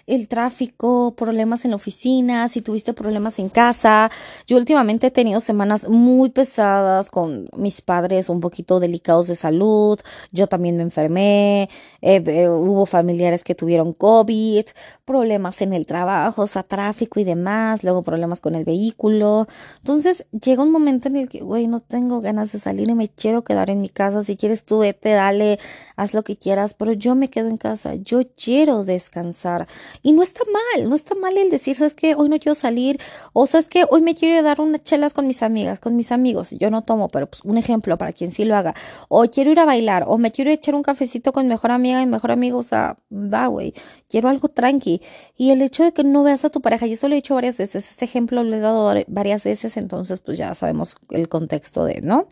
El 0.08 0.28
tráfico, 0.28 1.14
problemas 1.16 1.64
en 1.64 1.72
la 1.72 1.78
oficina, 1.78 2.50
si 2.50 2.62
tuviste 2.62 2.94
problemas 2.94 3.40
en 3.40 3.48
casa. 3.48 4.12
Yo 4.48 4.58
últimamente 4.58 5.08
he 5.08 5.12
tenido 5.12 5.40
semanas 5.40 5.88
muy 5.88 6.30
pesadas 6.30 7.10
con 7.10 7.48
mis 7.56 7.82
padres 7.82 8.28
un 8.30 8.42
poquito 8.42 8.80
delicados 8.80 9.28
de 9.28 9.36
salud, 9.36 10.00
yo 10.32 10.48
también 10.48 10.78
me 10.78 10.84
enfermé, 10.84 11.70
eh, 12.02 12.48
hubo 12.50 12.86
familiares 12.86 13.44
que 13.44 13.56
tuvieron 13.56 13.94
COVID, 13.94 14.66
problemas 15.06 15.62
en 15.62 15.74
el 15.74 15.86
trabajo, 15.86 16.44
o 16.44 16.48
sea, 16.48 16.64
tráfico 16.64 17.20
y 17.20 17.24
demás, 17.24 17.84
luego 17.84 18.02
problemas 18.02 18.42
con 18.42 18.56
el 18.56 18.63
vehículo. 18.66 19.48
Entonces 19.80 20.26
llega 20.32 20.64
un 20.64 20.72
momento 20.72 21.08
en 21.08 21.18
el 21.18 21.30
que, 21.30 21.40
güey, 21.40 21.68
no 21.68 21.80
tengo 21.80 22.22
ganas 22.22 22.52
de 22.52 22.60
salir 22.60 22.90
y 22.90 22.96
me 22.96 23.10
quiero 23.10 23.44
quedar 23.44 23.70
en 23.70 23.82
mi 23.82 23.90
casa, 23.90 24.24
si 24.24 24.36
quieres 24.36 24.66
tú 24.66 24.80
vete, 24.80 25.10
dale, 25.10 25.60
haz 25.96 26.14
lo 26.14 26.24
que 26.24 26.36
quieras, 26.38 26.74
pero 26.74 26.94
yo 26.94 27.16
me 27.16 27.30
quedo 27.30 27.50
en 27.50 27.58
casa, 27.58 27.96
yo 27.96 28.22
quiero 28.42 28.84
descansar. 28.84 29.68
Y 30.02 30.14
no 30.14 30.24
está 30.24 30.42
mal, 30.52 30.90
no 30.90 30.96
está 30.96 31.16
mal 31.16 31.38
el 31.38 31.50
decir, 31.50 31.76
sabes 31.76 31.94
que 31.94 32.16
hoy 32.16 32.30
no 32.30 32.40
quiero 32.40 32.56
salir, 32.56 33.00
o 33.34 33.46
sabes 33.46 33.68
que 33.68 33.86
hoy 33.90 34.02
me 34.02 34.16
quiero 34.16 34.42
dar 34.44 34.62
unas 34.62 34.84
chelas 34.84 35.14
con 35.14 35.28
mis 35.28 35.44
amigas, 35.44 35.80
con 35.80 35.96
mis 35.96 36.12
amigos, 36.12 36.52
yo 36.52 36.70
no 36.70 36.82
tomo 36.82 37.10
pero 37.10 37.28
pues 37.28 37.42
un 37.44 37.58
ejemplo 37.58 37.98
para 37.98 38.14
quien 38.14 38.32
sí 38.32 38.46
lo 38.46 38.56
haga. 38.56 38.76
O 39.10 39.24
quiero 39.24 39.52
ir 39.52 39.60
a 39.60 39.66
bailar, 39.66 40.06
o 40.08 40.18
me 40.18 40.32
quiero 40.32 40.52
echar 40.52 40.76
un 40.76 40.84
cafecito 40.84 41.34
con 41.34 41.46
mi 41.46 41.50
mejor 41.50 41.72
amiga 41.72 42.02
y 42.02 42.06
mejor 42.06 42.32
amigo, 42.32 42.60
o 42.60 42.64
sea, 42.64 42.98
va, 43.12 43.48
güey, 43.48 43.74
quiero 44.10 44.30
algo 44.30 44.50
tranqui. 44.50 45.02
Y 45.38 45.52
el 45.52 45.62
hecho 45.62 45.84
de 45.84 45.94
que 45.94 46.04
no 46.04 46.24
veas 46.24 46.46
a 46.46 46.50
tu 46.50 46.62
pareja, 46.62 46.88
y 46.88 46.94
esto 46.94 47.08
lo 47.08 47.14
he 47.14 47.18
dicho 47.18 47.36
varias 47.36 47.58
veces, 47.58 47.90
este 47.90 48.06
ejemplo 48.06 48.44
he 48.54 48.60
dado 48.60 48.94
varias 49.08 49.44
veces, 49.44 49.78
entonces 49.78 50.20
pues 50.20 50.38
ya 50.38 50.54
sabemos 50.56 50.96
el 51.10 51.30
contexto 51.30 51.86
de, 51.86 52.02
¿no? 52.02 52.28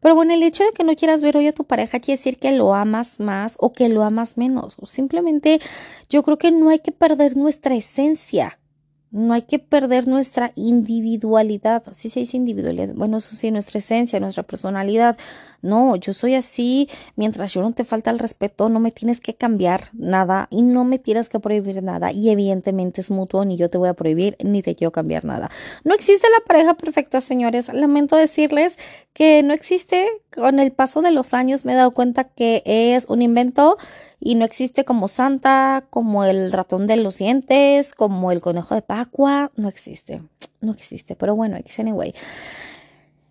Pero 0.00 0.14
bueno, 0.14 0.32
el 0.32 0.42
hecho 0.42 0.64
de 0.64 0.72
que 0.72 0.84
no 0.84 0.94
quieras 0.96 1.20
ver 1.20 1.36
hoy 1.36 1.46
a 1.46 1.52
tu 1.52 1.64
pareja 1.64 2.00
quiere 2.00 2.18
decir 2.18 2.38
que 2.38 2.52
lo 2.52 2.74
amas 2.74 3.20
más 3.20 3.56
o 3.58 3.72
que 3.72 3.88
lo 3.88 4.02
amas 4.02 4.36
menos. 4.36 4.76
O 4.80 4.86
simplemente 4.86 5.60
yo 6.08 6.22
creo 6.22 6.38
que 6.38 6.50
no 6.50 6.70
hay 6.70 6.78
que 6.78 6.92
perder 6.92 7.36
nuestra 7.36 7.74
esencia. 7.74 8.59
No 9.12 9.34
hay 9.34 9.42
que 9.42 9.58
perder 9.58 10.06
nuestra 10.06 10.52
individualidad. 10.54 11.82
Así 11.86 12.10
se 12.10 12.20
dice 12.20 12.36
individualidad. 12.36 12.94
Bueno, 12.94 13.18
eso 13.18 13.34
sí, 13.34 13.50
nuestra 13.50 13.78
esencia, 13.78 14.20
nuestra 14.20 14.44
personalidad. 14.44 15.18
No, 15.62 15.96
yo 15.96 16.12
soy 16.12 16.36
así. 16.36 16.88
Mientras 17.16 17.52
yo 17.52 17.60
no 17.60 17.72
te 17.72 17.84
falta 17.84 18.10
el 18.10 18.20
respeto, 18.20 18.68
no 18.68 18.78
me 18.78 18.92
tienes 18.92 19.20
que 19.20 19.34
cambiar 19.34 19.88
nada 19.92 20.46
y 20.50 20.62
no 20.62 20.84
me 20.84 20.98
tienes 20.98 21.28
que 21.28 21.40
prohibir 21.40 21.82
nada. 21.82 22.12
Y 22.12 22.30
evidentemente 22.30 23.00
es 23.00 23.10
mutuo, 23.10 23.44
ni 23.44 23.56
yo 23.56 23.68
te 23.68 23.78
voy 23.78 23.88
a 23.88 23.94
prohibir, 23.94 24.36
ni 24.44 24.62
te 24.62 24.76
quiero 24.76 24.92
cambiar 24.92 25.24
nada. 25.24 25.50
No 25.82 25.94
existe 25.94 26.28
la 26.30 26.44
pareja 26.46 26.74
perfecta, 26.74 27.20
señores. 27.20 27.68
Lamento 27.72 28.14
decirles 28.16 28.78
que 29.12 29.42
no 29.42 29.52
existe. 29.52 30.06
Con 30.32 30.60
el 30.60 30.70
paso 30.70 31.02
de 31.02 31.10
los 31.10 31.34
años 31.34 31.64
me 31.64 31.72
he 31.72 31.74
dado 31.74 31.90
cuenta 31.90 32.24
que 32.24 32.62
es 32.64 33.06
un 33.06 33.20
invento 33.20 33.76
y 34.20 34.34
no 34.34 34.44
existe 34.44 34.84
como 34.84 35.08
Santa, 35.08 35.86
como 35.88 36.24
el 36.24 36.52
ratón 36.52 36.86
de 36.86 36.96
los 36.96 37.16
dientes, 37.16 37.94
como 37.94 38.30
el 38.30 38.42
conejo 38.42 38.74
de 38.74 38.82
Pascua, 38.82 39.50
no 39.56 39.68
existe, 39.68 40.22
no 40.60 40.72
existe, 40.72 41.16
pero 41.16 41.34
bueno, 41.34 41.56
anyway. 41.78 42.14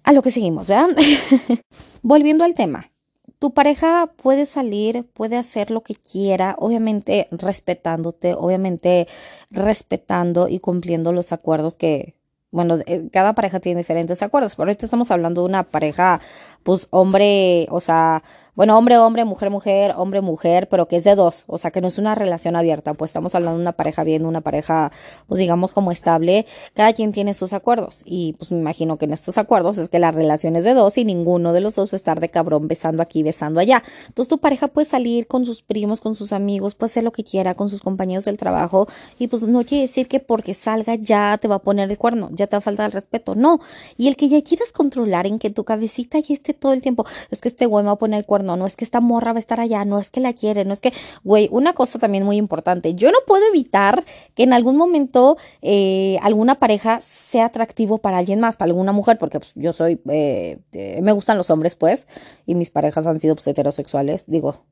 A 0.03 0.11
lo 0.11 0.23
que 0.23 0.31
seguimos, 0.31 0.67
¿verdad? 0.67 0.89
Volviendo 2.01 2.43
al 2.43 2.55
tema. 2.55 2.89
Tu 3.37 3.53
pareja 3.53 4.09
puede 4.21 4.45
salir, 4.47 5.05
puede 5.13 5.37
hacer 5.37 5.69
lo 5.71 5.81
que 5.81 5.95
quiera, 5.95 6.55
obviamente 6.57 7.27
respetándote, 7.31 8.33
obviamente 8.33 9.07
respetando 9.51 10.47
y 10.47 10.59
cumpliendo 10.59 11.13
los 11.13 11.31
acuerdos 11.31 11.77
que, 11.77 12.15
bueno, 12.51 12.79
eh, 12.85 13.07
cada 13.13 13.33
pareja 13.33 13.59
tiene 13.59 13.81
diferentes 13.81 14.21
acuerdos, 14.23 14.55
pero 14.55 14.69
ahorita 14.69 14.85
estamos 14.85 15.11
hablando 15.11 15.41
de 15.41 15.47
una 15.47 15.63
pareja, 15.63 16.19
pues 16.63 16.87
hombre, 16.89 17.67
o 17.69 17.79
sea, 17.79 18.23
bueno, 18.59 18.77
hombre, 18.77 18.97
hombre, 18.97 19.23
mujer, 19.23 19.49
mujer, 19.49 19.93
hombre, 19.95 20.19
mujer, 20.19 20.67
pero 20.67 20.85
que 20.89 20.97
es 20.97 21.05
de 21.05 21.15
dos, 21.15 21.45
o 21.47 21.57
sea, 21.57 21.71
que 21.71 21.79
no 21.79 21.87
es 21.87 21.97
una 21.97 22.13
relación 22.13 22.57
abierta, 22.57 22.93
pues 22.93 23.07
estamos 23.07 23.33
hablando 23.33 23.55
de 23.55 23.61
una 23.61 23.71
pareja 23.71 24.03
bien, 24.03 24.25
una 24.25 24.41
pareja, 24.41 24.91
pues 25.27 25.39
digamos 25.39 25.71
como 25.71 25.93
estable, 25.93 26.45
cada 26.73 26.91
quien 26.91 27.13
tiene 27.13 27.33
sus 27.33 27.53
acuerdos 27.53 28.01
y 28.03 28.33
pues 28.33 28.51
me 28.51 28.59
imagino 28.59 28.97
que 28.97 29.05
en 29.05 29.13
estos 29.13 29.37
acuerdos 29.37 29.77
es 29.77 29.87
que 29.87 29.97
la 29.97 30.11
relación 30.11 30.57
es 30.57 30.65
de 30.65 30.73
dos 30.73 30.97
y 30.97 31.05
ninguno 31.05 31.53
de 31.53 31.61
los 31.61 31.75
dos 31.75 31.89
va 31.89 31.93
a 31.93 31.95
estar 31.95 32.19
de 32.19 32.27
cabrón 32.27 32.67
besando 32.67 33.01
aquí, 33.01 33.23
besando 33.23 33.61
allá. 33.61 33.81
Entonces 34.09 34.27
tu 34.27 34.39
pareja 34.39 34.67
puede 34.67 34.83
salir 34.83 35.27
con 35.27 35.45
sus 35.45 35.61
primos, 35.61 36.01
con 36.01 36.13
sus 36.13 36.33
amigos, 36.33 36.75
puede 36.75 36.89
hacer 36.89 37.05
lo 37.05 37.13
que 37.13 37.23
quiera, 37.23 37.55
con 37.55 37.69
sus 37.69 37.81
compañeros 37.81 38.25
del 38.25 38.35
trabajo 38.35 38.89
y 39.17 39.27
pues 39.27 39.41
no 39.43 39.63
quiere 39.63 39.83
decir 39.83 40.09
que 40.09 40.19
porque 40.19 40.53
salga 40.53 40.95
ya 40.95 41.37
te 41.37 41.47
va 41.47 41.55
a 41.55 41.59
poner 41.59 41.89
el 41.89 41.97
cuerno, 41.97 42.27
ya 42.33 42.47
te 42.47 42.57
va 42.57 42.59
a 42.59 42.61
faltar 42.61 42.87
el 42.87 42.91
respeto, 42.91 43.35
no. 43.35 43.61
Y 43.95 44.09
el 44.09 44.17
que 44.17 44.27
ya 44.27 44.41
quieras 44.41 44.73
controlar 44.73 45.27
en 45.27 45.39
que 45.39 45.49
tu 45.49 45.63
cabecita 45.63 46.19
ya 46.19 46.33
esté 46.33 46.53
todo 46.53 46.73
el 46.73 46.81
tiempo, 46.81 47.05
es 47.31 47.39
que 47.39 47.47
este 47.47 47.65
güey 47.65 47.83
me 47.83 47.87
va 47.87 47.93
a 47.93 47.95
poner 47.95 48.19
el 48.19 48.25
cuerno 48.25 48.48
no, 48.55 48.65
es 48.65 48.75
que 48.75 48.85
esta 48.85 49.01
morra 49.01 49.33
va 49.33 49.37
a 49.37 49.39
estar 49.39 49.59
allá, 49.59 49.85
no 49.85 49.99
es 49.99 50.09
que 50.09 50.19
la 50.19 50.33
quiere, 50.33 50.65
no 50.65 50.73
es 50.73 50.81
que, 50.81 50.93
güey, 51.23 51.49
una 51.51 51.73
cosa 51.73 51.99
también 51.99 52.23
muy 52.23 52.37
importante, 52.37 52.95
yo 52.95 53.11
no 53.11 53.19
puedo 53.25 53.45
evitar 53.47 54.05
que 54.35 54.43
en 54.43 54.53
algún 54.53 54.77
momento 54.77 55.37
eh, 55.61 56.17
alguna 56.21 56.55
pareja 56.55 57.01
sea 57.01 57.45
atractivo 57.45 57.99
para 57.99 58.17
alguien 58.17 58.39
más, 58.39 58.57
para 58.57 58.69
alguna 58.69 58.91
mujer, 58.91 59.17
porque 59.17 59.39
pues, 59.39 59.51
yo 59.55 59.73
soy, 59.73 59.99
eh, 60.09 60.59
me 61.01 61.11
gustan 61.11 61.37
los 61.37 61.49
hombres, 61.49 61.75
pues, 61.75 62.07
y 62.45 62.55
mis 62.55 62.71
parejas 62.71 63.07
han 63.07 63.19
sido 63.19 63.35
pues, 63.35 63.47
heterosexuales, 63.47 64.25
digo, 64.27 64.63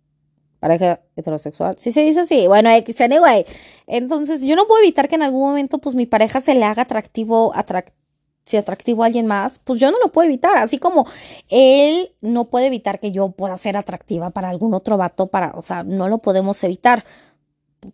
pareja 0.60 1.02
heterosexual. 1.16 1.76
Sí 1.78 1.92
se 1.92 2.02
dice 2.02 2.22
así. 2.22 2.48
Bueno, 2.48 2.70
anyway. 2.70 3.46
Entonces, 3.86 4.42
yo 4.42 4.56
no 4.56 4.68
puedo 4.68 4.82
evitar 4.82 5.08
que 5.08 5.16
en 5.16 5.24
algún 5.24 5.42
momento, 5.42 5.78
pues, 5.78 5.96
mi 5.96 6.06
pareja 6.06 6.42
se 6.42 6.56
le 6.56 6.66
haga 6.66 6.84
atractivo, 6.84 7.56
atractivo 7.56 8.07
si 8.48 8.56
atractivo 8.56 9.04
a 9.04 9.08
alguien 9.08 9.28
más, 9.28 9.60
pues 9.64 9.80
yo 9.80 9.92
no 9.92 10.00
lo 10.00 10.12
puedo 10.12 10.26
evitar. 10.26 10.58
Así 10.58 10.78
como 10.80 11.06
él 11.50 12.12
no 12.22 12.46
puede 12.46 12.68
evitar 12.68 13.00
que 13.00 13.12
yo 13.12 13.30
pueda 13.32 13.58
ser 13.58 13.76
atractiva 13.76 14.30
para 14.30 14.50
algún 14.50 14.74
otro 14.74 14.98
vato, 14.98 15.28
para, 15.28 15.52
o 15.56 15.62
sea, 15.62 15.84
no 15.84 16.08
lo 16.08 16.20
podemos 16.20 16.64
evitar. 16.64 17.04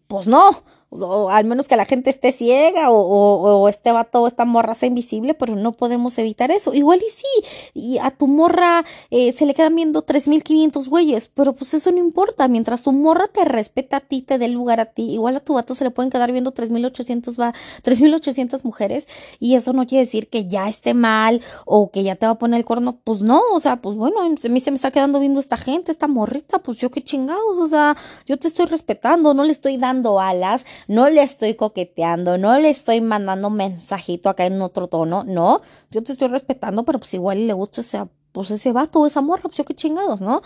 Pues 0.07 0.27
no 0.27 0.63
o 0.99 1.29
al 1.29 1.45
menos 1.45 1.67
que 1.67 1.75
la 1.75 1.85
gente 1.85 2.09
esté 2.09 2.31
ciega 2.31 2.89
o, 2.91 2.97
o, 2.97 3.69
este 3.69 3.91
vato 3.91 4.21
o 4.21 4.27
esta 4.27 4.45
morra 4.45 4.75
sea 4.75 4.87
invisible, 4.87 5.33
pero 5.33 5.55
no 5.55 5.73
podemos 5.73 6.17
evitar 6.17 6.51
eso. 6.51 6.73
Igual 6.73 6.99
y 6.99 7.11
sí, 7.11 7.47
y 7.73 7.97
a 7.97 8.11
tu 8.11 8.27
morra 8.27 8.85
eh, 9.09 9.31
se 9.31 9.45
le 9.45 9.53
quedan 9.53 9.75
viendo 9.75 10.05
3.500 10.05 10.87
güeyes, 10.87 11.29
pero 11.33 11.53
pues 11.53 11.73
eso 11.73 11.91
no 11.91 11.99
importa, 11.99 12.47
mientras 12.47 12.83
tu 12.83 12.91
morra 12.91 13.27
te 13.27 13.45
respeta 13.45 13.97
a 13.97 13.99
ti, 14.01 14.21
te 14.21 14.37
dé 14.37 14.47
lugar 14.47 14.79
a 14.79 14.85
ti, 14.85 15.13
igual 15.13 15.35
a 15.37 15.39
tu 15.39 15.53
vato 15.53 15.75
se 15.75 15.83
le 15.83 15.91
pueden 15.91 16.11
quedar 16.11 16.31
viendo 16.31 16.53
3.800 16.53 17.39
va, 17.39 17.53
3.800 17.83 18.63
mujeres 18.63 19.07
y 19.39 19.55
eso 19.55 19.73
no 19.73 19.85
quiere 19.85 20.05
decir 20.05 20.29
que 20.29 20.47
ya 20.47 20.67
esté 20.69 20.93
mal 20.93 21.41
o 21.65 21.91
que 21.91 22.03
ya 22.03 22.15
te 22.15 22.25
va 22.25 22.33
a 22.33 22.37
poner 22.37 22.59
el 22.59 22.65
cuerno, 22.65 22.99
pues 23.03 23.21
no, 23.21 23.41
o 23.53 23.59
sea, 23.59 23.77
pues 23.77 23.95
bueno, 23.95 24.21
a 24.21 24.29
mí 24.29 24.59
se 24.59 24.71
me 24.71 24.75
está 24.75 24.91
quedando 24.91 25.19
viendo 25.19 25.39
esta 25.39 25.57
gente, 25.57 25.91
esta 25.91 26.07
morrita, 26.07 26.59
pues 26.59 26.77
yo 26.77 26.91
qué 26.91 27.01
chingados, 27.03 27.57
o 27.57 27.67
sea, 27.67 27.97
yo 28.25 28.37
te 28.37 28.47
estoy 28.47 28.65
respetando, 28.65 29.33
no 29.33 29.43
le 29.43 29.51
estoy 29.51 29.77
dando 29.77 30.19
alas, 30.19 30.65
no 30.87 31.09
le 31.09 31.23
estoy 31.23 31.55
coqueteando, 31.55 32.37
no 32.37 32.57
le 32.59 32.69
estoy 32.69 33.01
mandando 33.01 33.47
un 33.47 33.55
mensajito 33.55 34.29
acá 34.29 34.45
en 34.45 34.61
otro 34.61 34.87
tono, 34.87 35.23
no, 35.23 35.61
yo 35.91 36.03
te 36.03 36.13
estoy 36.13 36.27
respetando, 36.27 36.83
pero 36.83 36.99
pues 36.99 37.13
igual 37.13 37.47
le 37.47 37.53
gusta 37.53 37.81
ese, 37.81 38.05
pues 38.31 38.51
ese 38.51 38.71
vato 38.71 39.05
esa 39.05 39.21
morra, 39.21 39.43
pues 39.43 39.57
yo 39.57 39.65
qué 39.65 39.75
chingados, 39.75 40.21
¿no? 40.21 40.41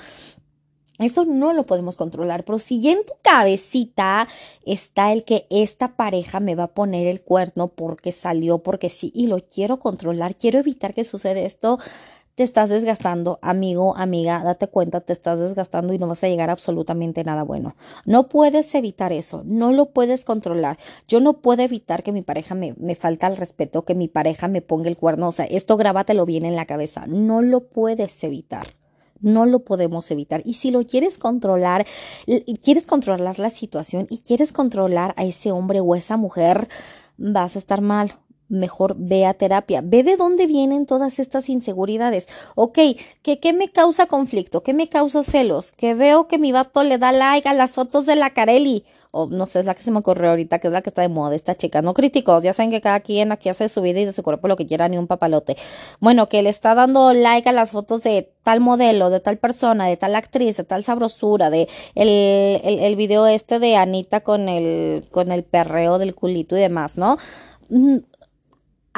Eso 1.00 1.25
no 1.25 1.53
lo 1.53 1.63
podemos 1.63 1.96
controlar, 1.96 2.44
pero 2.44 2.58
si 2.58 2.88
en 2.89 3.06
tu 3.06 3.13
cabecita 3.22 4.27
está 4.65 5.13
el 5.13 5.24
que 5.25 5.46
esta 5.51 5.96
pareja 5.96 6.39
me 6.39 6.56
va 6.56 6.63
a 6.63 6.74
poner 6.74 7.06
el 7.06 7.22
cuerno 7.22 7.67
porque 7.67 8.12
salió, 8.12 8.60
porque 8.60 8.89
sí, 8.89 9.12
y 9.13 9.27
lo 9.27 9.38
quiero 9.48 9.77
controlar, 9.77 10.36
quiero 10.36 10.58
evitar 10.58 10.96
que 10.96 11.03
suceda 11.03 11.39
esto, 11.39 11.77
te 12.38 12.44
estás 12.44 12.70
desgastando, 12.70 13.39
amigo, 13.41 13.98
amiga, 13.98 14.44
date 14.44 14.67
cuenta, 14.67 15.01
te 15.01 15.12
estás 15.12 15.39
desgastando 15.39 15.91
y 15.96 15.98
no 15.98 16.08
vas 16.08 16.24
a 16.24 16.27
llegar 16.27 16.51
a 16.51 16.53
absolutamente 16.53 17.24
nada 17.24 17.41
bueno. 17.41 17.75
No 18.06 18.29
puedes 18.29 18.75
evitar 18.75 19.12
eso, 19.12 19.41
no 19.44 19.72
lo 19.72 19.88
puedes 19.88 20.24
controlar. 20.24 20.77
Yo 21.08 21.20
no 21.20 21.41
puedo 21.41 21.63
evitar 21.63 22.03
que 22.03 22.12
mi 22.12 22.22
pareja 22.22 22.53
me, 22.53 22.75
me 22.77 22.94
falta 22.94 23.25
el 23.25 23.38
respeto, 23.38 23.86
que 23.86 23.96
mi 23.96 24.08
pareja 24.08 24.48
me 24.48 24.62
ponga 24.62 24.88
el 24.88 24.98
cuerno, 24.98 25.29
o 25.29 25.32
sea, 25.32 25.46
esto 25.46 25.77
grábatelo 25.77 26.27
bien 26.27 26.46
en 26.46 26.56
la 26.56 26.67
cabeza, 26.67 27.08
no 27.08 27.41
lo 27.41 27.70
puedes 27.70 28.24
evitar. 28.24 28.75
No 29.20 29.48
lo 29.48 29.63
podemos 29.65 30.12
evitar. 30.12 30.44
Y 30.46 30.53
si 30.53 30.70
lo 30.70 30.86
quieres 30.86 31.17
controlar, 31.17 31.88
quieres 32.62 32.86
controlar 32.86 33.39
la 33.39 33.50
situación 33.50 34.06
y 34.12 34.20
quieres 34.20 34.51
controlar 34.51 35.15
a 35.17 35.25
ese 35.25 35.51
hombre 35.51 35.79
o 35.79 35.96
esa 35.96 36.17
mujer, 36.17 36.70
vas 37.17 37.56
a 37.56 37.60
estar 37.60 37.82
mal 37.82 38.13
mejor 38.50 38.96
ve 38.98 39.25
a 39.25 39.34
terapia. 39.34 39.82
Ve 39.84 40.04
de 40.04 40.18
dónde 40.18 40.48
vienen 40.48 40.86
todas 40.86 41.20
estas 41.20 41.50
inseguridades. 41.50 42.27
Ok, 42.56 42.80
¿qué, 43.22 43.39
¿qué 43.39 43.54
me 43.54 43.70
causa 43.70 44.08
conflicto? 44.08 44.63
¿Qué 44.63 44.74
me 44.74 44.89
causa 44.89 45.24
celos? 45.24 45.72
Que 45.72 45.94
veo 45.94 46.27
que 46.27 46.38
mi 46.38 46.51
vato 46.51 46.84
le 46.84 46.98
da 46.98 47.12
like 47.12 47.48
a 47.48 47.54
las 47.54 47.72
fotos 47.72 48.06
de 48.06 48.16
la 48.16 48.32
Carelli. 48.32 48.86
O 49.12 49.25
no 49.25 49.46
sé, 49.46 49.60
es 49.60 49.66
la 49.66 49.74
que 49.74 49.84
se 49.84 49.89
me 49.89 50.00
ocurrió 50.00 50.30
ahorita, 50.30 50.60
que 50.60 50.68
es 50.68 50.74
la 50.74 50.82
que 50.82 50.89
está 50.89 51.01
de 51.01 51.08
moda, 51.08 51.34
esta 51.34 51.56
chica. 51.56 51.82
No 51.82 51.94
críticos, 51.94 52.44
ya 52.44 52.54
saben 52.54 52.72
que 52.72 52.82
cada 52.82 53.00
quien 53.00 53.32
aquí 53.32 53.48
hace 53.50 53.70
su 53.70 53.82
vida 53.82 54.01
y 54.01 54.06
de 54.06 54.12
su 54.12 54.22
cuerpo 54.22 54.48
lo 54.48 54.58
que 54.58 54.66
quiera, 54.68 54.89
ni 54.89 54.98
un 54.98 55.08
papalote. 55.08 55.56
Bueno, 56.00 56.27
que 56.27 56.44
le 56.44 56.50
está 56.50 56.75
dando 56.75 57.13
like 57.13 57.48
a 57.48 57.54
las 57.54 57.72
fotos 57.72 58.04
de 58.04 58.30
tal 58.44 58.60
modelo, 58.60 59.10
de 59.10 59.22
tal 59.22 59.38
persona, 59.38 59.88
de 59.88 59.96
tal 59.98 60.13
actriz, 60.13 60.58
de 60.58 60.66
tal 60.66 60.84
sabrosura, 60.84 61.50
de 61.50 61.70
el, 61.96 62.10
el, 62.10 62.80
el 62.80 62.96
video 62.98 63.25
este 63.27 63.60
de 63.60 63.77
Anita 63.77 64.20
con 64.22 64.50
el, 64.50 65.06
con 65.10 65.32
el 65.32 65.44
perreo 65.44 66.00
del 66.00 66.13
culito 66.13 66.58
y 66.58 66.60
demás, 66.60 66.98
¿no? 66.98 67.18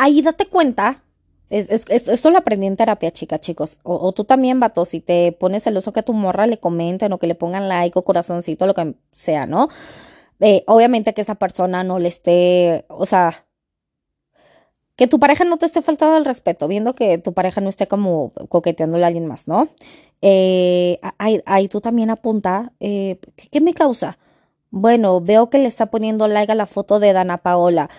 Ahí 0.01 0.22
date 0.22 0.46
cuenta. 0.46 1.03
esto 1.50 2.32
lo 2.32 2.38
aprendí 2.38 2.68
en 2.68 2.77
terapia, 2.77 3.12
chica, 3.12 3.39
chicos. 3.39 3.79
O, 3.84 4.13
tú 4.13 4.24
también, 4.24 4.58
vato, 4.62 4.86
si 4.86 5.01
te 5.01 5.34
pones 5.34 5.63
celoso 5.63 5.91
que 5.91 6.00
a 6.00 6.03
tu 6.03 6.13
morra 6.13 6.48
le 6.48 6.58
comenten 6.58 7.12
o 7.12 7.18
que 7.18 7.27
le 7.27 7.36
pongan 7.36 7.68
like 7.68 8.00
o 8.00 8.06
corazoncito, 8.06 8.65
lo 8.65 8.74
que 8.74 8.96
sea, 9.12 9.46
¿no? 9.46 9.68
Eh, 10.39 10.63
obviamente 10.68 11.13
que 11.13 11.20
esa 11.20 11.36
persona 11.36 11.84
no 11.84 12.00
le 12.00 12.08
esté, 12.08 12.86
o 12.88 13.06
sea, 13.06 13.46
que 14.96 15.08
tu 15.08 15.20
pareja 15.20 15.44
no 15.44 15.58
te 15.58 15.65
esté 15.65 15.82
faltando 15.82 16.15
el 16.15 16.24
respeto, 16.24 16.70
viendo 16.70 16.96
que 16.96 17.18
tu 17.18 17.34
pareja 17.34 17.60
no 17.60 17.68
esté 17.68 17.88
como 17.88 18.32
coqueteándole 18.48 19.03
a 19.03 19.08
alguien 19.08 19.27
más, 19.27 19.50
¿no? 19.50 19.68
Eh, 20.22 21.01
ahí, 21.18 21.68
tú 21.68 21.82
también 21.82 22.10
apunta, 22.10 22.72
eh, 22.79 23.20
¿qué 23.51 23.60
me 23.60 23.74
causa? 23.74 24.18
Bueno, 24.72 25.20
veo 25.20 25.50
que 25.50 25.58
le 25.58 25.68
está 25.68 25.88
poniendo 25.88 26.27
like 26.29 26.53
a 26.53 26.56
la 26.56 26.68
foto 26.68 27.00
de 27.01 27.12
Dana 27.12 27.39
Paola. 27.39 27.89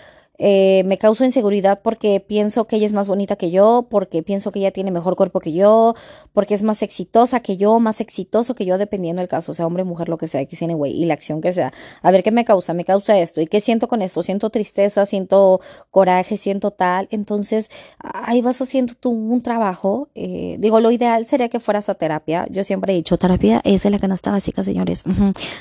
Eh, 0.42 0.82
me 0.86 0.96
causa 0.96 1.26
inseguridad 1.26 1.80
porque 1.82 2.18
pienso 2.18 2.66
que 2.66 2.76
ella 2.76 2.86
es 2.86 2.94
más 2.94 3.08
bonita 3.08 3.36
que 3.36 3.50
yo, 3.50 3.86
porque 3.90 4.22
pienso 4.22 4.52
que 4.52 4.60
ella 4.60 4.70
tiene 4.70 4.90
mejor 4.90 5.14
cuerpo 5.14 5.38
que 5.38 5.52
yo, 5.52 5.94
porque 6.32 6.54
es 6.54 6.62
más 6.62 6.82
exitosa 6.82 7.40
que 7.40 7.58
yo, 7.58 7.78
más 7.78 8.00
exitoso 8.00 8.54
que 8.54 8.64
yo, 8.64 8.78
dependiendo 8.78 9.20
del 9.20 9.28
caso, 9.28 9.52
sea 9.52 9.66
hombre, 9.66 9.84
mujer, 9.84 10.08
lo 10.08 10.16
que 10.16 10.26
sea, 10.28 10.44
que 10.46 10.56
tiene 10.56 10.74
güey, 10.74 10.92
y 10.92 11.04
la 11.04 11.12
acción 11.14 11.42
que 11.42 11.52
sea. 11.52 11.74
A 12.00 12.10
ver 12.10 12.22
qué 12.22 12.30
me 12.30 12.46
causa, 12.46 12.72
me 12.72 12.86
causa 12.86 13.18
esto, 13.18 13.42
y 13.42 13.46
qué 13.46 13.60
siento 13.60 13.86
con 13.86 14.00
esto, 14.00 14.22
siento 14.22 14.48
tristeza, 14.48 15.04
siento 15.04 15.60
coraje, 15.90 16.38
siento 16.38 16.70
tal. 16.70 17.06
Entonces, 17.10 17.70
ahí 17.98 18.40
vas 18.40 18.62
haciendo 18.62 18.94
tú 18.94 19.10
un 19.10 19.42
trabajo. 19.42 20.08
Eh, 20.14 20.56
digo, 20.58 20.80
lo 20.80 20.90
ideal 20.90 21.26
sería 21.26 21.50
que 21.50 21.60
fueras 21.60 21.90
a 21.90 21.94
terapia. 21.94 22.46
Yo 22.50 22.64
siempre 22.64 22.94
he 22.94 22.96
dicho, 22.96 23.18
terapia 23.18 23.60
es 23.64 23.84
la 23.84 23.98
canasta 23.98 24.30
básica, 24.30 24.62
señores. 24.62 25.04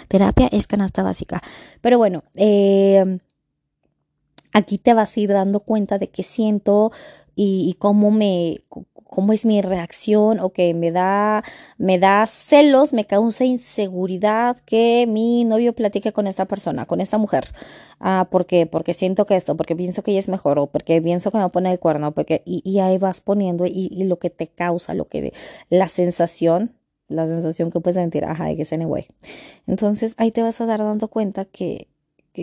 Terapia 0.08 0.48
es 0.52 0.68
canasta 0.68 1.04
básica. 1.04 1.42
Pero 1.82 1.98
bueno, 1.98 2.24
eh 2.36 3.20
aquí 4.54 4.78
te 4.78 4.94
vas 4.94 5.16
a 5.16 5.20
ir 5.20 5.30
dando 5.30 5.62
cuenta 5.62 5.98
de 5.98 6.10
qué 6.10 6.24
siento 6.24 6.92
y, 7.36 7.76
cómo 7.80 8.12
me 8.12 8.58
cómo 8.68 9.34
es 9.34 9.46
mi 9.46 9.62
reacción 9.62 10.40
o 10.40 10.52
que 10.52 10.74
me 10.74 10.92
da 10.92 11.44
me 11.78 11.98
da 11.98 12.26
celos, 12.28 12.92
me 12.92 13.06
causa 13.06 13.46
inseguridad 13.46 14.58
que 14.66 15.06
mi 15.08 15.46
novio 15.46 15.74
platique 15.74 16.12
con 16.12 16.28
esta 16.28 16.46
persona, 16.46 16.86
con 16.86 17.00
esta 17.02 17.18
mujer. 17.18 17.48
Ah, 18.00 18.28
porque 18.30 18.66
porque 18.66 18.94
siento 18.94 19.26
que 19.26 19.36
esto, 19.38 19.56
porque 19.56 19.76
pienso 19.76 20.04
que 20.04 20.12
ella 20.12 20.20
es 20.20 20.30
mejor 20.30 20.60
o 20.60 20.68
porque 20.68 21.02
pienso 21.02 21.32
que 21.32 21.38
me 21.38 21.50
poner 21.50 21.72
el 21.72 21.80
cuerno, 21.80 22.14
porque 22.14 22.42
y, 22.46 22.80
ahí 22.80 22.98
vas 22.98 23.22
poniendo 23.22 23.66
y, 23.66 23.90
y, 23.92 24.04
lo 24.04 24.20
que 24.20 24.30
te 24.30 24.48
causa, 24.48 24.94
lo 24.94 25.08
que 25.08 25.34
la 25.70 25.88
sensación 25.88 26.76
la 27.08 27.28
sensación 27.28 27.72
que 27.72 27.80
puedes 27.80 27.96
sentir, 27.96 28.24
ajá, 28.26 28.56
que 28.56 28.62
es 28.62 28.74
anyway. 28.74 29.08
Entonces 29.68 30.14
ahí 30.18 30.32
te 30.32 30.44
vas 30.44 30.62
a 30.62 30.66
dar 30.66 30.80
dando 30.80 31.08
cuenta 31.08 31.46
que 31.46 31.88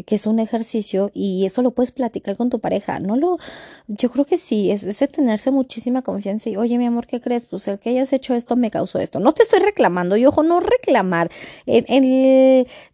que, 0.04 0.14
es 0.14 0.26
un 0.26 0.38
ejercicio 0.38 1.10
y 1.14 1.46
eso 1.46 1.62
lo 1.62 1.72
puedes 1.72 1.92
platicar 1.92 2.36
con 2.36 2.50
tu 2.50 2.60
pareja. 2.60 2.98
No 3.00 3.16
lo, 3.16 3.38
yo 3.88 4.10
creo 4.10 4.24
que 4.24 4.38
sí, 4.38 4.70
es, 4.70 4.82
de 4.98 5.08
tenerse 5.08 5.50
muchísima 5.50 6.02
confianza 6.02 6.50
y, 6.50 6.56
oye, 6.56 6.78
mi 6.78 6.86
amor, 6.86 7.06
¿qué 7.06 7.20
crees? 7.20 7.46
Pues 7.46 7.68
el 7.68 7.78
que 7.78 7.90
hayas 7.90 8.12
hecho 8.12 8.34
esto 8.34 8.56
me 8.56 8.70
causó 8.70 8.98
esto. 8.98 9.20
No 9.20 9.32
te 9.32 9.42
estoy 9.42 9.60
reclamando 9.60 10.16
y 10.16 10.26
ojo, 10.26 10.42
no 10.42 10.60
reclamar. 10.60 11.30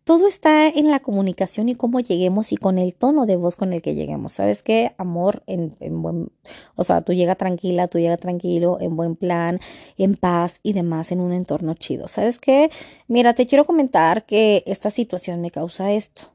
Todo 0.05 0.27
está 0.27 0.67
en 0.69 0.91
la 0.91 0.99
comunicación 0.99 1.69
y 1.69 1.77
cómo 1.77 2.01
lleguemos 2.01 2.51
y 2.51 2.57
con 2.57 2.79
el 2.79 2.93
tono 2.93 3.25
de 3.25 3.37
voz 3.37 3.55
con 3.55 3.73
el 3.73 3.83
que 3.83 3.95
lleguemos. 3.95 4.33
¿Sabes 4.33 4.63
qué? 4.63 4.93
Amor 4.99 5.45
en, 5.47 5.77
en 5.79 6.03
buen, 6.03 6.33
o 6.75 6.83
sea, 6.83 7.03
tú 7.03 7.13
llega 7.13 7.37
tranquila, 7.37 7.87
tú 7.87 7.99
llega 7.99 8.17
tranquilo, 8.17 8.79
en 8.81 8.97
buen 8.97 9.15
plan, 9.15 9.61
en 9.99 10.17
paz 10.17 10.59
y 10.65 10.73
demás, 10.73 11.13
en 11.13 11.21
un 11.21 11.33
entorno 11.33 11.75
chido. 11.75 12.09
¿Sabes 12.09 12.39
qué? 12.39 12.71
Mira, 13.07 13.35
te 13.35 13.47
quiero 13.47 13.65
comentar 13.65 14.27
que 14.27 14.65
esta 14.67 14.91
situación 14.91 15.41
me 15.41 15.53
causa 15.53 15.93
esto 15.93 16.33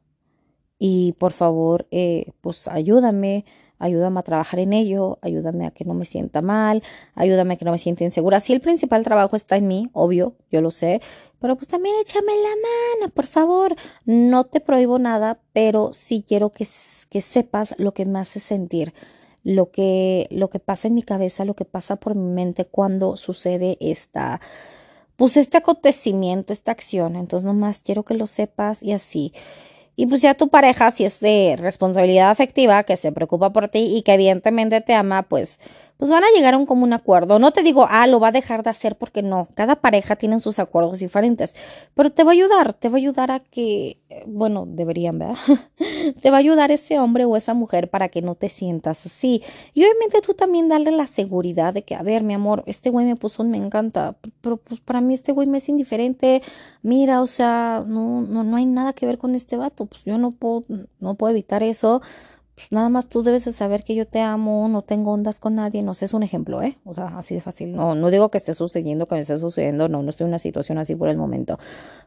y 0.79 1.13
por 1.13 1.34
favor, 1.34 1.88
eh, 1.91 2.31
pues 2.41 2.67
ayúdame, 2.67 3.46
ayúdame 3.79 4.19
a 4.19 4.24
trabajar 4.24 4.60
en 4.60 4.74
ello, 4.74 5.19
ayúdame 5.22 5.65
a 5.65 5.72
que 5.72 5.86
no 5.86 5.93
me 5.93 6.05
sienta 6.05 6.41
mal, 6.41 6.84
ayúdame 7.15 7.55
a 7.55 7.57
que 7.57 7.65
no 7.65 7.72
me 7.72 7.79
sienta 7.79 8.03
insegura. 8.03 8.39
Si 8.39 8.53
el 8.53 8.62
principal 8.62 9.03
trabajo 9.03 9.36
está 9.36 9.57
en 9.57 9.67
mí, 9.67 9.89
obvio, 9.93 10.36
yo 10.51 10.62
lo 10.62 10.72
sé, 10.72 11.01
pero 11.39 11.55
pues 11.55 11.67
también 11.67 11.96
échame 12.01 12.34
la 12.36 13.01
mano, 13.01 13.13
por 13.13 13.27
favor. 13.27 13.75
No 14.05 14.46
te 14.46 14.60
prohíbo 14.60 15.00
nada, 15.00 15.39
pero 15.53 15.93
sí 15.93 16.24
quiero 16.27 16.51
que, 16.51 16.67
que 17.10 17.22
sepas 17.22 17.75
lo 17.77 17.93
que 17.93 18.05
me 18.05 18.19
hace 18.19 18.39
sentir, 18.39 18.93
lo 19.43 19.72
que, 19.72 20.27
lo 20.31 20.50
que 20.50 20.60
pasa 20.60 20.88
en 20.88 20.96
mi 20.96 21.03
cabeza, 21.03 21.46
lo 21.46 21.55
que 21.55 21.65
pasa 21.65 21.96
por 21.96 22.15
mi 22.15 22.29
mente 22.34 22.65
cuando 22.65 23.17
sucede 23.17 23.77
esta, 23.79 24.41
pues 25.15 25.38
este 25.38 25.57
acontecimiento, 25.57 26.53
esta 26.53 26.72
acción. 26.72 27.15
Entonces 27.15 27.46
nomás 27.46 27.79
quiero 27.79 28.03
que 28.03 28.13
lo 28.13 28.27
sepas 28.27 28.84
y 28.84 28.91
así. 28.93 29.34
Y 30.00 30.06
pues 30.06 30.22
ya 30.22 30.36
tu 30.36 30.50
pareja, 30.50 30.92
si 30.92 31.06
es 31.06 31.20
de 31.20 31.56
responsabilidad 31.58 32.30
afectiva, 32.30 32.84
que 32.84 32.98
se 32.98 33.12
preocupa 33.12 33.51
por 33.51 33.68
ti 33.68 33.98
y 33.98 34.04
que 34.04 34.13
evidentemente 34.13 34.80
te 34.80 34.94
ama, 34.94 35.24
pues 35.24 35.60
pues 35.98 36.12
van 36.12 36.24
a 36.24 36.27
llegar 36.36 36.54
a 36.54 36.58
un 36.58 36.66
común 36.66 36.94
acuerdo. 36.94 37.39
No 37.39 37.51
te 37.51 37.63
digo, 37.63 37.88
ah, 37.89 38.06
lo 38.06 38.20
va 38.20 38.27
a 38.27 38.32
dejar 38.32 38.63
de 38.63 38.70
hacer 38.70 38.96
porque 38.96 39.24
no. 39.24 39.48
Cada 39.56 39.77
pareja 39.77 40.16
tiene 40.16 40.39
sus 40.39 40.60
acuerdos 40.60 41.00
diferentes. 41.00 41.56
Pero 41.96 42.12
te 42.12 42.24
va 42.24 42.32
a 42.32 42.34
ayudar, 42.34 42.74
te 42.74 42.89
va 42.89 42.96
a 42.96 42.98
ayudar 42.98 43.32
a 43.32 43.39
que, 43.39 43.98
eh, 44.10 44.24
bueno, 44.27 44.66
deberían, 44.68 45.18
¿verdad? 45.18 45.38
te 46.22 46.30
va 46.30 46.38
a 46.38 46.39
ayudar 46.39 46.70
ese 46.72 47.00
hombre 47.00 47.25
o 47.25 47.36
esa 47.36 47.56
mujer 47.56 47.89
para 47.89 48.10
que 48.10 48.22
no 48.22 48.36
te 48.36 48.48
sientas 48.50 49.08
así. 49.08 49.42
Y 49.74 49.84
obviamente 49.84 50.22
tú 50.22 50.36
también 50.36 50.70
darle 50.70 50.92
la 50.92 51.08
seguridad 51.08 51.74
de 51.74 51.82
que, 51.82 51.96
a 51.96 52.04
ver, 52.04 52.24
mi 52.24 52.36
amor, 52.36 52.63
este 52.68 52.92
güey 52.92 53.06
me 53.06 53.16
puso 53.16 53.42
un 53.42 53.50
me 53.50 53.58
encanta, 53.58 54.18
pero 54.42 54.58
pues 54.58 54.80
para 54.80 55.01
mí 55.01 55.13
este 55.16 55.32
güey 55.32 55.48
me 55.48 55.58
es 55.58 55.68
indiferente. 55.68 56.44
Mira, 56.84 57.22
o 57.22 57.27
sea, 57.27 57.84
no, 57.88 58.22
no, 58.22 58.44
no 58.44 58.58
hay 58.58 58.66
nada 58.66 58.94
que 58.94 59.08
ver 59.08 59.18
con 59.18 59.34
este 59.34 59.58
vato. 59.58 59.86
Pues 59.86 60.04
yo 60.06 60.20
no 60.20 60.32
puedo, 60.32 60.63
no 61.00 61.16
puedo 61.16 61.32
evitar 61.32 61.63
eso 61.63 62.01
pues 62.57 62.71
nada 62.71 62.89
más 62.89 63.07
tú 63.07 63.21
debes 63.21 63.45
de 63.45 63.51
saber 63.51 63.83
que 63.83 63.93
yo 63.93 64.07
te 64.07 64.19
amo, 64.19 64.67
no 64.67 64.81
tengo 64.81 65.11
ondas 65.11 65.39
con 65.39 65.53
nadie, 65.53 65.83
no 65.83 65.93
sé, 65.93 66.05
es 66.05 66.15
un 66.15 66.23
ejemplo, 66.23 66.63
¿eh? 66.63 66.79
O 66.85 66.93
sea, 66.95 67.09
así 67.15 67.35
de 67.35 67.41
fácil. 67.41 67.75
No, 67.75 67.93
no 67.93 68.09
digo 68.09 68.31
que 68.31 68.39
esté 68.39 68.55
sucediendo, 68.55 69.05
que 69.05 69.13
me 69.13 69.21
esté 69.21 69.37
sucediendo, 69.37 69.87
no, 69.89 70.01
no 70.01 70.09
estoy 70.09 70.25
en 70.25 70.29
una 70.29 70.39
situación 70.39 70.79
así 70.79 70.95
por 70.95 71.07
el 71.07 71.17
momento. 71.17 71.59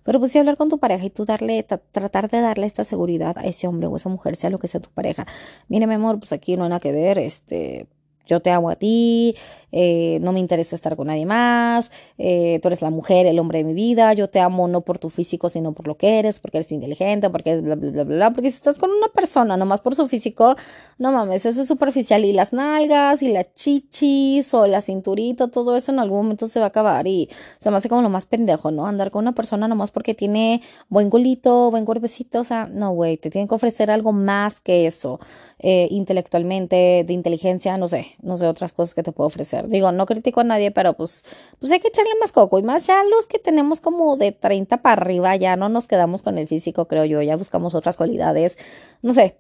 Pero 0.03 0.19
pues 0.19 0.33
sí 0.33 0.41
hablar 0.41 0.57
con 0.57 0.69
tu 0.69 0.79
pareja 0.79 1.05
y 1.05 1.11
tú 1.11 1.25
darle, 1.25 1.63
tratar 1.63 2.29
de 2.29 2.41
darle 2.41 2.67
esta 2.67 2.83
seguridad 2.83 3.39
a 3.39 3.43
ese 3.43 3.69
hombre 3.69 3.87
o 3.87 3.97
esa 3.97 4.09
mujer, 4.09 4.35
sea 4.35 4.51
lo 4.51 4.59
que 4.59 4.67
sea 4.67 4.81
tu 4.81 4.91
pareja. 4.91 5.25
Mire, 5.69 5.87
mi 5.87 5.95
amor, 5.95 6.19
pues 6.19 6.33
aquí 6.33 6.57
no 6.57 6.65
hay 6.65 6.71
nada 6.71 6.81
que 6.81 6.91
ver, 6.91 7.21
este, 7.21 7.87
yo 8.27 8.41
te 8.41 8.51
amo 8.51 8.71
a 8.71 8.77
ti, 8.77 9.35
eh, 9.73 10.19
no 10.23 10.33
me 10.33 10.41
interesa 10.41 10.75
estar 10.75 10.97
con 10.97 11.07
nadie 11.07 11.27
más, 11.27 11.91
eh, 12.19 12.59
tú 12.63 12.69
eres 12.69 12.83
la 12.83 12.91
mujer, 12.91 13.27
el 13.27 13.39
hombre 13.39 13.59
de 13.59 13.65
mi 13.65 13.75
vida, 13.75 14.13
yo 14.15 14.29
te 14.29 14.41
amo 14.41 14.69
no 14.69 14.81
por 14.81 14.99
tu 14.99 15.11
físico, 15.11 15.49
sino 15.49 15.73
por 15.73 15.87
lo 15.87 15.97
que 15.97 16.19
eres, 16.19 16.41
porque 16.41 16.59
eres 16.59 16.73
inteligente, 16.73 17.31
porque 17.31 17.53
es 17.53 17.63
bla, 17.63 17.77
bla, 17.77 17.91
bla, 17.91 18.05
bla, 18.05 18.31
porque 18.33 18.51
si 18.51 18.57
estás 18.57 18.79
con 18.79 18.91
una 18.91 19.09
persona 19.09 19.57
nomás 19.57 19.81
por 19.81 19.95
su 19.95 20.09
físico, 20.09 20.57
no 20.99 21.13
mames, 21.13 21.47
eso 21.47 21.61
es 21.61 21.69
superficial 21.69 22.25
y 22.25 22.33
las 22.33 22.53
nalgas 22.53 23.23
y 23.23 23.33
la 23.33 23.53
chichis 23.55 24.53
o 24.55 24.67
la 24.67 24.81
cinturita, 24.81 25.49
todo 25.49 25.77
eso 25.77 25.93
en 25.93 26.01
algún 26.01 26.19
momento 26.19 26.47
se 26.47 26.59
va 26.59 26.67
a 26.67 26.69
acabar 26.69 27.07
y 27.07 27.29
se 27.59 27.71
me 27.71 27.77
hace 27.77 27.89
como 27.89 28.03
lo 28.03 28.09
más 28.09 28.27
pendejo, 28.27 28.71
¿no? 28.71 28.87
Andar 28.87 29.11
con 29.11 29.23
una 29.23 29.33
persona 29.33 29.69
nomás 29.69 29.91
porque 29.91 30.15
tiene 30.15 30.63
buen 30.89 31.11
culito, 31.11 31.71
buen 31.71 31.85
cuerpecito, 31.85 32.41
o 32.41 32.45
sea, 32.45 32.67
no, 32.67 32.93
güey, 32.93 33.17
te 33.17 33.31
tienen 33.31 33.49
que 33.49 33.55
ofrecer 33.55 33.91
algo 33.91 34.13
más 34.13 34.61
que 34.61 34.87
eso, 34.87 35.21
eh, 35.59 35.89
intelectualmente, 35.91 37.05
de 37.07 37.13
inteligencia, 37.13 37.77
no 37.77 37.89
sé, 37.89 38.17
no 38.23 38.37
sé 38.37 38.47
otras 38.47 38.73
cosas 38.73 38.95
que 38.95 39.03
te 39.03 39.13
puedo 39.13 39.29
ofrecer. 39.29 39.69
Digo, 39.69 39.93
no 39.93 40.07
critico 40.07 40.41
a 40.41 40.45
nadie, 40.45 40.71
pero 40.71 40.95
pues, 40.95 41.25
pues 41.59 41.73
hay 41.73 41.81
que 41.81 41.89
echarle 41.89 42.13
más 42.21 42.33
coco. 42.33 42.59
Y 42.59 42.63
más 42.63 42.87
ya 42.87 43.03
los 43.05 43.27
que 43.27 43.39
tenemos 43.39 43.81
como 43.81 44.17
de 44.17 44.33
30 44.33 44.83
para 44.83 45.01
arriba, 45.01 45.37
ya 45.37 45.57
no 45.57 45.69
nos 45.69 45.87
quedamos 45.87 46.23
con 46.23 46.39
el 46.39 46.47
físico, 46.47 46.87
creo 46.87 47.05
yo. 47.05 47.23
Ya 47.23 47.37
buscamos 47.37 47.75
otras 47.75 47.97
cualidades. 47.97 48.59
No 49.03 49.13
sé, 49.13 49.37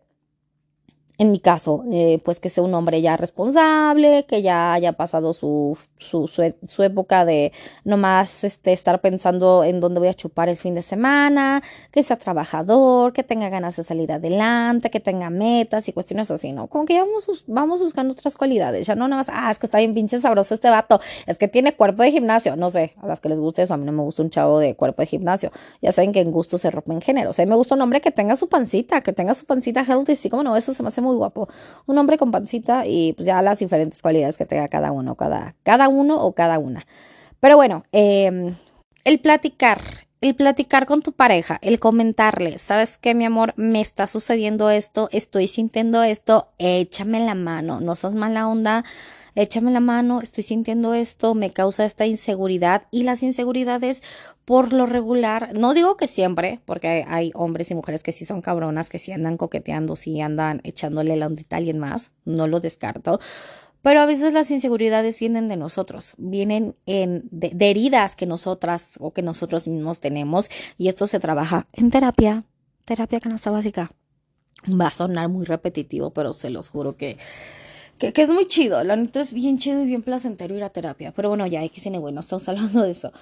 en 1.21 1.33
mi 1.33 1.39
caso, 1.39 1.85
eh, 1.93 2.19
pues 2.25 2.41
que 2.41 2.49
sea 2.49 2.65
un 2.65 2.73
hombre 2.73 3.03
ya 3.03 3.15
responsable, 3.19 4.25
que 4.27 4.41
ya 4.41 4.73
haya 4.73 4.95
pasado 4.95 5.35
su, 5.35 5.77
su, 5.99 6.27
su, 6.29 6.83
época 6.83 7.27
de 7.27 7.53
nomás 7.85 8.43
este, 8.43 8.73
estar 8.73 9.03
pensando 9.03 9.63
en 9.63 9.81
dónde 9.81 10.01
voy 10.01 10.09
a 10.09 10.15
chupar 10.15 10.49
el 10.49 10.57
fin 10.57 10.75
de 10.75 10.81
semana, 10.81 11.63
que 11.91 12.03
sea 12.03 12.17
trabajador, 12.17 13.13
que 13.13 13.23
tenga 13.23 13.51
ganas 13.51 13.77
de 13.77 13.85
salir 13.85 14.11
adelante, 14.11 14.89
que 14.89 14.99
tenga 14.99 15.29
metas 15.29 15.89
y 15.89 15.93
cuestiones 15.93 16.31
así, 16.31 16.53
¿no? 16.53 16.69
Como 16.69 16.87
que 16.87 16.95
ya 16.95 17.05
vamos, 17.05 17.45
vamos 17.47 17.83
buscando 17.83 18.15
otras 18.15 18.35
cualidades, 18.35 18.87
ya 18.87 18.95
no 18.95 19.07
nada 19.07 19.21
más, 19.21 19.29
ah, 19.31 19.51
es 19.51 19.59
que 19.59 19.67
está 19.67 19.77
bien 19.77 19.93
pinche 19.93 20.23
sabroso 20.23 20.55
este 20.55 20.71
vato, 20.71 21.03
es 21.27 21.37
que 21.37 21.49
tiene 21.49 21.75
cuerpo 21.75 22.03
de 22.03 22.13
gimnasio, 22.13 22.57
no 22.57 22.71
sé, 22.71 22.95
a 23.03 23.07
las 23.07 23.21
que 23.21 23.29
les 23.29 23.39
guste 23.39 23.61
eso, 23.61 23.75
a 23.75 23.77
mí 23.77 23.85
no 23.85 23.93
me 23.93 24.03
gusta 24.03 24.23
un 24.23 24.31
chavo 24.31 24.59
de 24.59 24.75
cuerpo 24.75 25.03
de 25.03 25.07
gimnasio, 25.07 25.53
ya 25.83 25.93
saben 25.93 26.13
que 26.13 26.21
en 26.21 26.31
gusto 26.31 26.57
se 26.57 26.71
rompen 26.71 27.03
géneros, 27.03 27.33
o 27.33 27.35
sea, 27.35 27.45
me 27.45 27.57
gusta 27.57 27.75
un 27.75 27.83
hombre 27.83 28.01
que 28.01 28.11
tenga 28.11 28.37
su 28.37 28.49
pancita, 28.49 29.03
que 29.03 29.13
tenga 29.13 29.35
su 29.35 29.45
pancita 29.45 29.85
healthy, 29.87 30.17
sí, 30.17 30.31
como 30.31 30.45
no, 30.45 30.57
eso 30.57 30.73
se 30.73 30.83
me 30.83 30.89
hace 30.89 31.03
muy 31.03 31.10
muy 31.11 31.17
guapo. 31.17 31.49
Un 31.87 31.99
hombre 31.99 32.19
con 32.19 32.31
pancita 32.31 32.87
y 32.87 33.13
pues 33.15 33.27
ya 33.27 33.43
las 33.43 33.59
diferentes 33.59 34.01
cualidades 34.03 34.37
que 34.37 34.47
tenga 34.47 34.69
cada 34.69 34.93
uno, 34.93 35.15
cada, 35.17 35.55
cada 35.63 35.89
uno 35.89 36.23
o 36.25 36.33
cada 36.33 36.59
una. 36.59 36.87
Pero 37.41 37.57
bueno, 37.57 37.85
em, 37.93 38.57
el 39.05 39.19
platicar, 39.21 39.81
el 40.21 40.35
platicar 40.35 40.87
con 40.87 41.03
tu 41.03 41.13
pareja, 41.13 41.59
el 41.63 41.79
comentarle, 41.79 42.59
¿sabes 42.59 42.99
qué, 42.99 43.15
mi 43.15 43.25
amor? 43.25 43.55
Me 43.57 43.81
está 43.81 44.07
sucediendo 44.07 44.71
esto, 44.71 45.09
estoy 45.13 45.49
sintiendo 45.49 46.03
esto, 46.03 46.49
échame 46.59 47.25
la 47.25 47.35
mano, 47.35 47.81
no 47.81 47.95
seas 47.95 48.15
mala 48.15 48.47
onda 48.47 48.85
échame 49.35 49.71
la 49.71 49.81
mano, 49.81 50.21
estoy 50.21 50.45
sintiendo 50.45 50.95
esto, 50.95 51.35
me 51.35 51.53
causa 51.53 51.85
esta 51.85 52.07
inseguridad 52.07 52.85
y 52.91 53.03
las 53.05 53.23
inseguridades 53.23 54.03
por 54.45 54.73
lo 54.73 54.87
regular, 54.87 55.51
no 55.55 55.75
digo 55.75 55.97
que 55.97 56.07
siempre, 56.07 56.61
porque 56.65 57.05
hay 57.07 57.31
hombres 57.35 57.71
y 57.71 57.75
mujeres 57.75 58.03
que 58.03 58.13
sí 58.13 58.25
son 58.25 58.43
cabronas, 58.43 58.89
que 58.89 58.99
sí 58.99 59.13
andan 59.13 59.37
coqueteando, 59.37 59.95
sí 59.97 60.21
andan 60.21 60.61
echándole 60.65 61.17
la 61.17 61.27
ondita 61.27 61.57
a 61.57 61.59
alguien 61.59 61.79
más, 61.79 62.13
no 62.25 62.47
lo 62.47 62.59
descarto, 62.59 63.21
pero 63.83 64.01
a 64.01 64.07
veces 64.07 64.33
las 64.33 64.51
inseguridades 64.51 65.19
vienen 65.21 65.49
de 65.49 65.57
nosotros, 65.57 66.15
vienen 66.19 66.75
en, 66.87 67.29
de, 67.31 67.51
de, 67.55 67.71
heridas 67.71 68.15
que 68.15 68.27
nosotras 68.27 68.95
o 68.99 69.13
que 69.13 69.23
nosotros 69.23 69.67
mismos 69.67 70.01
tenemos 70.01 70.51
y 70.77 70.89
esto 70.89 71.07
se 71.07 71.21
trabaja 71.21 71.67
en 71.73 71.91
terapia, 71.91 72.45
terapia 72.85 73.21
canasta 73.21 73.51
básica. 73.51 73.91
Va 74.69 74.89
a 74.89 74.91
sonar 74.91 75.29
muy 75.31 75.47
repetitivo, 75.47 76.11
pero 76.11 76.35
se 76.35 76.51
los 76.51 76.69
juro 76.69 76.97
que 76.97 77.17
que, 78.01 78.23
es 78.23 78.31
muy 78.31 78.47
chido, 78.47 78.83
la 78.83 78.97
neta 78.97 79.21
es 79.21 79.33
bien 79.33 79.59
chido 79.59 79.83
y 79.83 79.87
bien 79.87 80.03
placentero 80.03 80.57
ir 80.57 80.65
a 80.65 80.71
terapia, 80.71 81.13
pero 81.13 81.29
bueno, 81.29 81.47
ya 81.47 81.67
que 81.69 81.81
cine 81.81 81.99
bueno, 81.99 82.21
estamos 82.21 82.49
hablando 82.49 82.83
de 82.83 82.91
eso. 82.91 83.13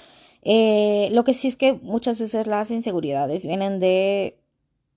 Eh, 0.42 1.08
lo 1.12 1.24
que 1.24 1.34
sí 1.34 1.48
es 1.48 1.56
que 1.56 1.74
muchas 1.74 2.20
veces 2.20 2.46
las 2.46 2.70
inseguridades 2.70 3.44
vienen 3.44 3.80
de, 3.80 4.38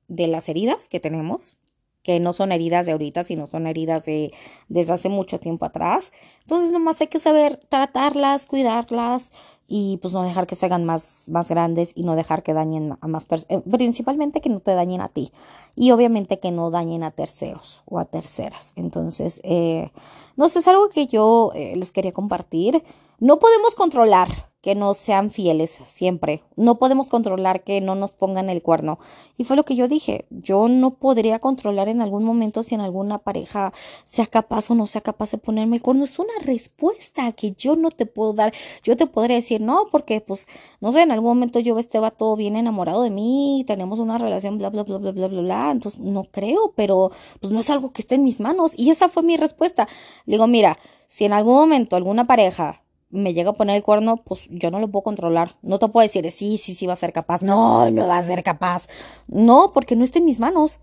de 0.07 0.27
las 0.27 0.47
heridas 0.49 0.87
que 0.87 0.99
tenemos, 0.99 1.55
que 2.03 2.19
no 2.19 2.33
son 2.33 2.51
heridas 2.51 2.85
de 2.85 2.93
ahorita, 2.93 3.23
sino 3.23 3.47
son 3.47 3.67
heridas 3.67 4.05
de 4.05 4.33
desde 4.69 4.93
hace 4.93 5.09
mucho 5.09 5.39
tiempo 5.39 5.65
atrás. 5.65 6.11
Entonces 6.41 6.71
nomás 6.71 6.99
hay 7.01 7.07
que 7.07 7.19
saber 7.19 7.57
tratarlas, 7.57 8.45
cuidarlas 8.45 9.31
y 9.67 9.97
pues 10.01 10.13
no 10.13 10.23
dejar 10.23 10.47
que 10.47 10.55
se 10.55 10.65
hagan 10.65 10.83
más, 10.83 11.29
más 11.29 11.47
grandes 11.47 11.93
y 11.95 12.03
no 12.03 12.15
dejar 12.15 12.43
que 12.43 12.53
dañen 12.53 12.97
a 12.99 13.07
más 13.07 13.25
personas, 13.25 13.61
eh, 13.61 13.69
principalmente 13.69 14.41
que 14.41 14.49
no 14.49 14.59
te 14.59 14.73
dañen 14.73 15.01
a 15.01 15.07
ti 15.07 15.31
y 15.75 15.91
obviamente 15.91 16.39
que 16.39 16.51
no 16.51 16.71
dañen 16.71 17.03
a 17.03 17.11
terceros 17.11 17.81
o 17.85 17.99
a 17.99 18.05
terceras. 18.05 18.73
Entonces, 18.75 19.39
eh, 19.43 19.91
no 20.35 20.49
sé, 20.49 20.59
es 20.59 20.67
algo 20.67 20.89
que 20.89 21.07
yo 21.07 21.51
eh, 21.55 21.73
les 21.75 21.91
quería 21.91 22.11
compartir. 22.11 22.83
No 23.21 23.37
podemos 23.37 23.75
controlar 23.75 24.49
que 24.61 24.73
no 24.73 24.95
sean 24.95 25.29
fieles 25.29 25.77
siempre. 25.85 26.41
No 26.55 26.79
podemos 26.79 27.07
controlar 27.07 27.63
que 27.63 27.79
no 27.79 27.93
nos 27.93 28.15
pongan 28.15 28.49
el 28.49 28.63
cuerno. 28.63 28.97
Y 29.37 29.43
fue 29.43 29.55
lo 29.55 29.63
que 29.63 29.75
yo 29.75 29.87
dije. 29.87 30.25
Yo 30.31 30.67
no 30.67 30.95
podría 30.95 31.37
controlar 31.37 31.87
en 31.87 32.01
algún 32.01 32.23
momento 32.23 32.63
si 32.63 32.73
en 32.73 32.81
alguna 32.81 33.19
pareja 33.19 33.73
sea 34.05 34.25
capaz 34.25 34.71
o 34.71 34.73
no 34.75 34.87
sea 34.87 35.01
capaz 35.01 35.29
de 35.29 35.37
ponerme 35.37 35.75
el 35.75 35.83
cuerno. 35.83 36.03
Es 36.03 36.17
una 36.17 36.33
respuesta 36.43 37.31
que 37.33 37.51
yo 37.51 37.75
no 37.75 37.91
te 37.91 38.07
puedo 38.07 38.33
dar. 38.33 38.53
Yo 38.83 38.97
te 38.97 39.05
podría 39.05 39.35
decir 39.35 39.61
no, 39.61 39.85
porque 39.91 40.19
pues, 40.19 40.47
no 40.79 40.91
sé, 40.91 41.03
en 41.03 41.11
algún 41.11 41.29
momento 41.29 41.59
yo 41.59 41.77
este 41.77 41.99
todo 42.17 42.35
bien 42.35 42.55
enamorado 42.55 43.03
de 43.03 43.11
mí, 43.11 43.63
tenemos 43.67 43.99
una 43.99 44.17
relación, 44.17 44.57
bla, 44.57 44.71
bla, 44.71 44.81
bla, 44.81 44.97
bla, 44.97 45.11
bla, 45.11 45.27
bla, 45.27 45.41
bla. 45.41 45.69
Entonces, 45.69 45.99
no 45.99 46.23
creo, 46.23 46.73
pero 46.75 47.11
pues 47.39 47.53
no 47.53 47.59
es 47.59 47.69
algo 47.69 47.91
que 47.91 48.01
esté 48.01 48.15
en 48.15 48.23
mis 48.23 48.39
manos. 48.39 48.71
Y 48.75 48.89
esa 48.89 49.09
fue 49.09 49.21
mi 49.21 49.37
respuesta. 49.37 49.87
Le 50.25 50.37
digo, 50.37 50.47
mira, 50.47 50.79
si 51.07 51.25
en 51.25 51.33
algún 51.33 51.53
momento 51.53 51.95
alguna 51.95 52.25
pareja 52.25 52.81
me 53.11 53.33
llega 53.33 53.51
a 53.51 53.53
poner 53.53 53.75
el 53.75 53.83
cuerno, 53.83 54.17
pues 54.17 54.47
yo 54.49 54.71
no 54.71 54.79
lo 54.79 54.89
puedo 54.89 55.03
controlar. 55.03 55.55
No 55.61 55.79
te 55.79 55.87
puedo 55.87 56.05
decir, 56.05 56.29
sí, 56.31 56.57
sí, 56.57 56.75
sí 56.75 56.87
va 56.87 56.93
a 56.93 56.97
ser 56.97 57.13
capaz. 57.13 57.41
No, 57.41 57.89
no 57.91 58.07
va 58.07 58.17
a 58.17 58.23
ser 58.23 58.43
capaz. 58.43 58.87
No, 59.27 59.71
porque 59.73 59.95
no 59.95 60.03
está 60.03 60.19
en 60.19 60.25
mis 60.25 60.39
manos. 60.39 60.79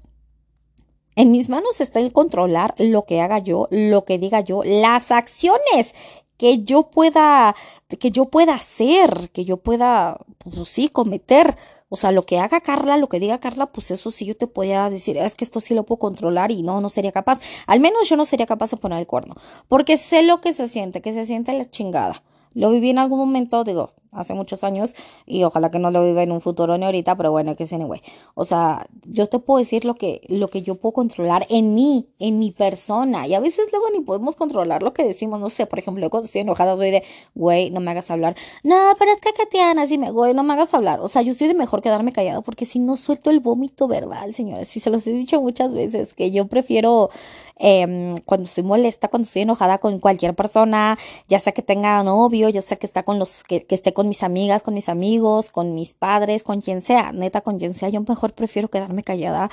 En 1.16 1.32
mis 1.32 1.48
manos 1.48 1.80
está 1.80 1.98
el 1.98 2.12
controlar 2.12 2.74
lo 2.78 3.04
que 3.04 3.20
haga 3.20 3.38
yo, 3.40 3.66
lo 3.70 4.04
que 4.04 4.18
diga 4.18 4.40
yo, 4.40 4.62
las 4.64 5.10
acciones 5.10 5.94
que 6.36 6.62
yo 6.62 6.84
pueda, 6.84 7.56
que 7.98 8.12
yo 8.12 8.26
pueda 8.26 8.54
hacer, 8.54 9.30
que 9.32 9.44
yo 9.44 9.56
pueda, 9.56 10.18
pues 10.38 10.68
sí, 10.68 10.88
cometer. 10.88 11.56
O 11.88 11.96
sea, 11.96 12.12
lo 12.12 12.24
que 12.24 12.38
haga 12.38 12.60
Carla, 12.60 12.96
lo 12.96 13.08
que 13.08 13.20
diga 13.20 13.38
Carla, 13.38 13.66
pues 13.66 13.90
eso 13.90 14.10
sí 14.10 14.26
yo 14.26 14.36
te 14.36 14.46
podía 14.46 14.90
decir, 14.90 15.16
es 15.16 15.34
que 15.34 15.44
esto 15.44 15.60
sí 15.60 15.74
lo 15.74 15.84
puedo 15.84 15.98
controlar 15.98 16.50
y 16.50 16.62
no, 16.62 16.80
no 16.80 16.88
sería 16.88 17.12
capaz. 17.12 17.40
Al 17.66 17.80
menos 17.80 18.08
yo 18.08 18.16
no 18.16 18.24
sería 18.24 18.46
capaz 18.46 18.70
de 18.70 18.76
poner 18.76 18.98
el 18.98 19.06
cuerno, 19.06 19.36
porque 19.68 19.96
sé 19.96 20.22
lo 20.22 20.40
que 20.40 20.52
se 20.52 20.68
siente, 20.68 21.00
que 21.00 21.12
se 21.12 21.24
siente 21.24 21.52
la 21.52 21.70
chingada. 21.70 22.22
Lo 22.54 22.70
viví 22.70 22.90
en 22.90 22.98
algún 22.98 23.18
momento, 23.18 23.64
digo, 23.64 23.92
hace 24.12 24.34
muchos 24.34 24.64
años 24.64 24.94
y 25.26 25.44
ojalá 25.44 25.70
que 25.70 25.78
no 25.78 25.90
lo 25.90 26.04
viva 26.04 26.22
en 26.22 26.32
un 26.32 26.40
futuro 26.40 26.76
ni 26.78 26.84
ahorita, 26.84 27.16
pero 27.16 27.30
bueno, 27.30 27.56
que 27.56 27.64
es 27.64 27.72
anyway. 27.72 28.00
O 28.34 28.44
sea, 28.44 28.86
yo 29.04 29.26
te 29.26 29.38
puedo 29.38 29.58
decir 29.58 29.84
lo 29.84 29.94
que, 29.94 30.22
lo 30.28 30.48
que 30.48 30.62
yo 30.62 30.76
puedo 30.76 30.92
controlar 30.92 31.46
en 31.50 31.74
mí, 31.74 32.08
en 32.18 32.38
mi 32.38 32.50
persona. 32.50 33.26
Y 33.26 33.34
a 33.34 33.40
veces 33.40 33.68
luego 33.72 33.86
ni 33.90 34.00
podemos 34.00 34.36
controlar 34.36 34.82
lo 34.82 34.92
que 34.92 35.04
decimos, 35.04 35.40
no 35.40 35.50
sé, 35.50 35.66
por 35.66 35.78
ejemplo, 35.78 36.08
cuando 36.10 36.26
estoy 36.26 36.42
enojada 36.42 36.76
soy 36.76 36.90
de, 36.90 37.02
güey, 37.34 37.70
no 37.70 37.80
me 37.80 37.90
hagas 37.90 38.10
hablar. 38.10 38.36
No, 38.62 38.76
pero 38.98 39.12
es 39.12 39.20
que 39.20 39.32
Katiana, 39.32 39.86
sí 39.86 39.98
me, 39.98 40.10
güey, 40.10 40.34
no 40.34 40.42
me 40.42 40.54
hagas 40.54 40.74
hablar. 40.74 41.00
O 41.00 41.08
sea, 41.08 41.22
yo 41.22 41.32
estoy 41.32 41.48
de 41.48 41.54
mejor 41.54 41.82
quedarme 41.82 42.12
callado 42.12 42.42
porque 42.42 42.64
si 42.64 42.78
no 42.78 42.96
suelto 42.96 43.30
el 43.30 43.40
vómito 43.40 43.88
verbal, 43.88 44.34
señores. 44.34 44.68
Si 44.68 44.80
se 44.80 44.90
los 44.90 45.06
he 45.06 45.12
dicho 45.12 45.40
muchas 45.40 45.74
veces, 45.74 46.14
que 46.14 46.30
yo 46.30 46.46
prefiero 46.46 47.10
eh, 47.58 48.14
cuando 48.24 48.44
estoy 48.46 48.64
molesta, 48.64 49.08
cuando 49.08 49.26
estoy 49.26 49.42
enojada 49.42 49.78
con 49.78 49.98
cualquier 49.98 50.34
persona, 50.34 50.98
ya 51.28 51.40
sea 51.40 51.52
que 51.52 51.62
tenga 51.62 52.02
novio, 52.02 52.48
ya 52.48 52.62
sea 52.62 52.76
que 52.78 52.86
está 52.86 53.02
con 53.02 53.18
los, 53.18 53.42
que, 53.44 53.64
que 53.64 53.74
esté 53.74 53.92
con 53.98 54.08
mis 54.08 54.22
amigas, 54.22 54.62
con 54.62 54.74
mis 54.74 54.88
amigos, 54.88 55.50
con 55.50 55.74
mis 55.74 55.92
padres, 55.92 56.44
con 56.44 56.60
quien 56.60 56.82
sea, 56.82 57.10
neta, 57.10 57.40
con 57.40 57.58
quien 57.58 57.74
sea, 57.74 57.88
yo 57.88 58.00
mejor 58.00 58.32
prefiero 58.32 58.68
quedarme 58.68 59.02
callada 59.02 59.50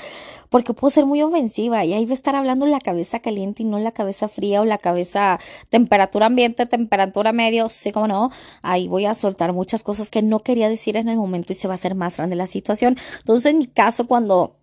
porque 0.50 0.76
puedo 0.76 0.92
ser 0.92 1.08
muy 1.08 1.24
ofensiva 1.24 1.84
y 1.84 1.94
ahí 1.96 2.06
va 2.06 2.12
a 2.12 2.14
estar 2.14 2.36
hablando 2.36 2.68
la 2.68 2.80
cabeza 2.80 3.22
caliente 3.22 3.64
y 3.64 3.66
no 3.66 3.80
la 3.80 3.92
cabeza 3.92 4.28
fría 4.28 4.62
o 4.62 4.66
la 4.66 4.78
cabeza 4.78 5.40
temperatura 5.72 6.28
ambiente, 6.28 6.68
temperatura 6.68 7.32
medio, 7.32 7.70
sí 7.70 7.92
como 7.92 8.08
no, 8.08 8.32
ahí 8.62 8.88
voy 8.88 9.06
a 9.06 9.16
soltar 9.16 9.52
muchas 9.52 9.82
cosas 9.82 10.12
que 10.12 10.22
no 10.22 10.42
quería 10.42 10.70
decir 10.70 10.96
en 10.96 11.10
el 11.10 11.18
momento 11.18 11.52
y 11.52 11.56
se 11.56 11.68
va 11.68 11.74
a 11.74 11.82
hacer 11.82 11.96
más 11.96 12.18
grande 12.18 12.36
la 12.36 12.46
situación. 12.46 12.98
Entonces, 13.18 13.52
en 13.52 13.58
mi 13.58 13.66
caso, 13.66 14.06
cuando 14.06 14.58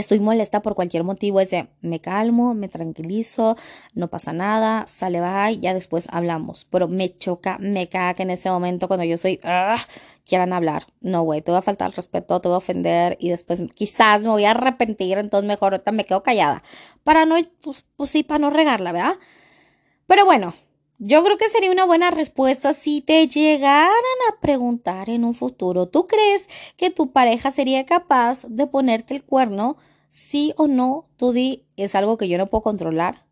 estoy 0.00 0.20
molesta 0.20 0.62
por 0.62 0.74
cualquier 0.74 1.04
motivo, 1.04 1.40
es 1.40 1.50
de 1.50 1.68
me 1.80 2.00
calmo, 2.00 2.54
me 2.54 2.68
tranquilizo, 2.68 3.56
no 3.94 4.08
pasa 4.08 4.32
nada, 4.32 4.86
sale, 4.86 5.20
bye, 5.20 5.58
ya 5.58 5.74
después 5.74 6.06
hablamos. 6.10 6.64
Pero 6.64 6.88
me 6.88 7.16
choca, 7.16 7.58
me 7.60 7.88
caga 7.88 8.22
en 8.22 8.30
ese 8.30 8.50
momento 8.50 8.88
cuando 8.88 9.04
yo 9.04 9.16
soy, 9.16 9.40
ah, 9.44 9.78
quieran 10.26 10.52
hablar. 10.52 10.86
No, 11.00 11.22
güey, 11.22 11.42
te 11.42 11.50
voy 11.50 11.58
a 11.58 11.62
faltar 11.62 11.94
respeto, 11.94 12.40
te 12.40 12.48
voy 12.48 12.56
a 12.56 12.58
ofender 12.58 13.16
y 13.20 13.30
después 13.30 13.62
quizás 13.74 14.22
me 14.22 14.30
voy 14.30 14.44
a 14.44 14.52
arrepentir, 14.52 15.18
entonces 15.18 15.46
mejor 15.46 15.74
ahorita 15.74 15.92
me 15.92 16.04
quedo 16.04 16.22
callada. 16.22 16.62
Para 17.04 17.26
no, 17.26 17.36
pues, 17.60 17.84
pues 17.96 18.10
sí, 18.10 18.22
para 18.22 18.38
no 18.38 18.50
regarla, 18.50 18.92
¿verdad? 18.92 19.16
Pero 20.06 20.24
bueno, 20.24 20.54
yo 21.02 21.24
creo 21.24 21.38
que 21.38 21.48
sería 21.48 21.72
una 21.72 21.86
buena 21.86 22.10
respuesta 22.10 22.74
si 22.74 23.00
te 23.00 23.26
llegaran 23.26 23.90
a 24.28 24.38
preguntar 24.40 25.08
en 25.08 25.24
un 25.24 25.34
futuro, 25.34 25.88
¿tú 25.88 26.04
crees 26.04 26.46
que 26.76 26.90
tu 26.90 27.10
pareja 27.10 27.50
sería 27.50 27.86
capaz 27.86 28.44
de 28.46 28.66
ponerte 28.66 29.14
el 29.14 29.24
cuerno? 29.24 29.78
Sí 30.10 30.52
o 30.56 30.66
no, 30.66 31.08
tú 31.16 31.32
di, 31.32 31.64
es 31.76 31.94
algo 31.94 32.18
que 32.18 32.28
yo 32.28 32.38
no 32.38 32.48
puedo 32.48 32.62
controlar. 32.62 33.24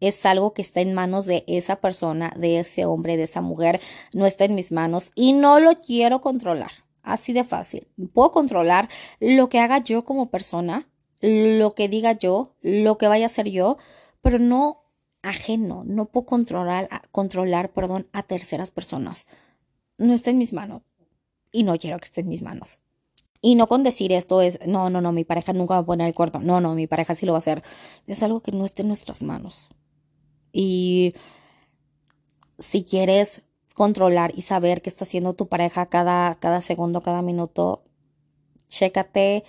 Es 0.00 0.24
algo 0.24 0.54
que 0.54 0.62
está 0.62 0.80
en 0.80 0.94
manos 0.94 1.26
de 1.26 1.44
esa 1.46 1.76
persona, 1.76 2.32
de 2.36 2.60
ese 2.60 2.86
hombre, 2.86 3.16
de 3.16 3.24
esa 3.24 3.42
mujer. 3.42 3.80
No 4.14 4.26
está 4.26 4.44
en 4.44 4.54
mis 4.54 4.72
manos 4.72 5.12
y 5.14 5.32
no 5.32 5.60
lo 5.60 5.74
quiero 5.74 6.20
controlar. 6.20 6.70
Así 7.02 7.32
de 7.32 7.44
fácil. 7.44 7.88
Puedo 8.12 8.30
controlar 8.30 8.88
lo 9.20 9.48
que 9.48 9.58
haga 9.58 9.78
yo 9.78 10.02
como 10.02 10.30
persona, 10.30 10.88
lo 11.20 11.74
que 11.74 11.88
diga 11.88 12.12
yo, 12.12 12.54
lo 12.62 12.96
que 12.96 13.08
vaya 13.08 13.26
a 13.26 13.26
hacer 13.26 13.50
yo, 13.50 13.76
pero 14.22 14.38
no 14.38 14.84
ajeno, 15.22 15.82
no 15.84 16.06
puedo 16.06 16.26
controlar, 16.26 16.88
controlar 17.10 17.72
perdón, 17.72 18.08
a 18.12 18.22
terceras 18.22 18.70
personas. 18.70 19.26
No 19.98 20.14
está 20.14 20.30
en 20.30 20.38
mis 20.38 20.52
manos 20.52 20.82
y 21.52 21.62
no 21.64 21.76
quiero 21.78 21.98
que 21.98 22.06
esté 22.06 22.22
en 22.22 22.28
mis 22.28 22.42
manos. 22.42 22.78
Y 23.42 23.54
no 23.54 23.68
con 23.68 23.82
decir 23.82 24.12
esto 24.12 24.42
es, 24.42 24.58
no, 24.66 24.90
no, 24.90 25.00
no, 25.00 25.12
mi 25.12 25.24
pareja 25.24 25.52
nunca 25.52 25.74
va 25.74 25.80
a 25.80 25.86
poner 25.86 26.06
el 26.08 26.14
cuarto. 26.14 26.40
No, 26.40 26.60
no, 26.60 26.74
mi 26.74 26.86
pareja 26.86 27.14
sí 27.14 27.24
lo 27.26 27.32
va 27.32 27.38
a 27.38 27.40
hacer. 27.40 27.62
Es 28.06 28.22
algo 28.22 28.40
que 28.40 28.52
no 28.52 28.64
está 28.64 28.82
en 28.82 28.88
nuestras 28.88 29.22
manos. 29.22 29.68
Y 30.52 31.14
si 32.58 32.84
quieres 32.84 33.42
controlar 33.74 34.32
y 34.36 34.42
saber 34.42 34.82
qué 34.82 34.90
está 34.90 35.04
haciendo 35.04 35.34
tu 35.34 35.48
pareja 35.48 35.86
cada, 35.86 36.34
cada 36.36 36.60
segundo, 36.60 37.00
cada 37.00 37.22
minuto, 37.22 37.82
chécate, 38.68 39.44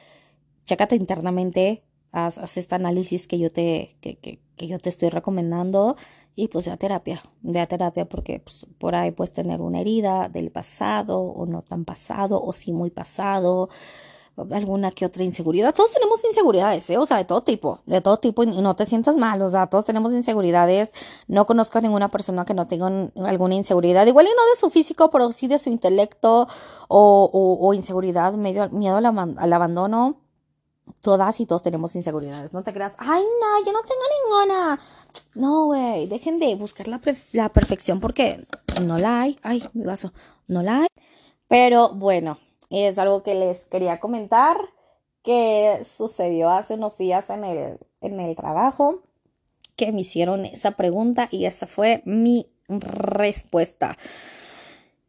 chécate 0.64 0.96
internamente, 0.96 1.84
haz, 2.12 2.38
haz 2.38 2.58
este 2.58 2.76
análisis 2.76 3.28
que 3.28 3.40
yo 3.40 3.52
te, 3.52 3.98
que, 4.02 4.18
que, 4.18 4.40
que 4.56 4.68
yo 4.68 4.80
te 4.80 4.90
estoy 4.90 5.10
recomendando 5.10 5.96
y 6.36 6.48
pues 6.48 6.66
ve 6.66 6.72
a 6.72 6.78
terapia, 6.78 7.22
ve 7.42 7.60
a 7.60 7.68
terapia 7.68 8.06
porque 8.06 8.40
pues, 8.40 8.66
por 8.78 8.96
ahí 8.96 9.12
puedes 9.12 9.34
tener 9.34 9.62
una 9.62 9.82
herida 9.82 10.30
del 10.30 10.52
pasado 10.52 11.20
o 11.20 11.46
no 11.46 11.62
tan 11.62 11.86
pasado 11.86 12.42
o 12.42 12.54
sí 12.54 12.72
muy 12.72 12.90
pasado, 12.90 13.70
alguna 14.52 14.92
que 14.92 15.06
otra 15.06 15.24
inseguridad. 15.24 15.76
Todos 15.76 15.92
tenemos 15.92 16.24
inseguridades, 16.24 16.90
¿eh? 16.90 16.98
o 16.98 17.06
sea, 17.06 17.18
de 17.18 17.26
todo 17.26 17.42
tipo, 17.42 17.80
de 17.86 18.02
todo 18.02 18.18
tipo 18.18 18.44
y 18.44 18.48
no 18.48 18.76
te 18.76 18.86
sientas 18.86 19.18
mal, 19.18 19.42
o 19.42 19.50
sea, 19.50 19.68
todos 19.68 19.86
tenemos 19.86 20.14
inseguridades. 20.14 20.94
No 21.28 21.46
conozco 21.46 21.78
a 21.78 21.82
ninguna 21.82 22.08
persona 22.08 22.46
que 22.46 22.54
no 22.54 22.66
tenga 22.68 22.88
alguna 23.26 23.56
inseguridad, 23.56 24.08
igual 24.08 24.26
y 24.28 24.30
no 24.30 24.46
de 24.50 24.60
su 24.60 24.70
físico, 24.70 25.12
pero 25.12 25.32
sí 25.32 25.48
de 25.48 25.60
su 25.60 25.70
intelecto 25.70 26.48
o, 26.88 27.60
o, 27.62 27.74
inseguridad, 27.74 28.34
medio, 28.34 28.70
miedo 28.70 28.98
al 28.98 29.54
abandono 29.54 30.21
todas 31.00 31.40
y 31.40 31.46
todos 31.46 31.64
tenemos 31.64 31.96
inseguridades. 31.96 32.54
No 32.54 32.64
te 32.64 32.74
creas, 32.74 32.96
ay, 32.98 33.22
no, 33.22 33.66
yo 33.66 33.72
no 33.72 33.82
tengo 33.82 34.46
ninguna. 34.46 34.80
No, 35.36 35.66
güey, 35.66 36.08
dejen 36.08 36.40
de 36.40 36.56
buscar 36.56 36.88
la, 36.88 37.00
la 37.34 37.50
perfección 37.50 38.00
porque 38.00 38.46
no 38.84 38.98
la 38.98 39.22
hay. 39.22 39.40
Ay, 39.44 39.64
mi 39.74 39.86
vaso, 39.86 40.14
no 40.48 40.64
la 40.64 40.82
hay. 40.82 40.88
Pero 41.48 41.94
bueno, 41.94 42.38
es 42.70 42.98
algo 42.98 43.24
que 43.24 43.36
les 43.36 43.62
quería 43.62 44.00
comentar 44.00 44.58
que 45.24 45.82
sucedió 45.86 46.50
hace 46.50 46.76
unos 46.76 46.98
días 46.98 47.30
en 47.30 47.44
el, 47.44 47.78
en 48.02 48.20
el 48.20 48.36
trabajo, 48.36 49.02
que 49.76 49.92
me 49.92 50.02
hicieron 50.02 50.46
esa 50.46 50.72
pregunta 50.72 51.28
y 51.32 51.46
esa 51.46 51.68
fue 51.68 52.02
mi 52.06 52.48
respuesta. 52.68 53.98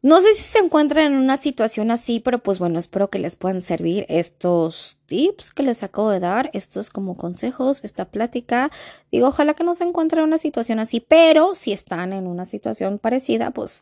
No 0.03 0.19
sé 0.19 0.33
si 0.33 0.43
se 0.43 0.59
encuentran 0.59 1.13
en 1.13 1.17
una 1.17 1.37
situación 1.37 1.89
así, 1.89 2.19
pero 2.19 2.39
pues 2.39 2.59
bueno, 2.59 2.77
espero 2.77 3.09
que 3.09 3.19
les 3.19 3.37
puedan 3.37 3.61
servir 3.61 4.05
estos 4.09 4.99
tips 5.05 5.53
que 5.53 5.63
les 5.63 5.81
acabo 5.81 6.09
de 6.09 6.19
dar, 6.19 6.49
estos 6.51 6.89
como 6.89 7.15
consejos, 7.15 7.85
esta 7.85 8.03
plática. 8.03 8.69
Digo, 9.13 9.27
ojalá 9.29 9.53
que 9.53 9.63
no 9.63 9.73
se 9.75 9.85
encuentren 9.85 10.23
en 10.23 10.27
una 10.27 10.37
situación 10.37 10.79
así, 10.79 10.99
pero 10.99 11.55
si 11.55 11.71
están 11.71 12.11
en 12.11 12.27
una 12.27 12.43
situación 12.43 12.99
parecida, 12.99 13.51
pues 13.51 13.81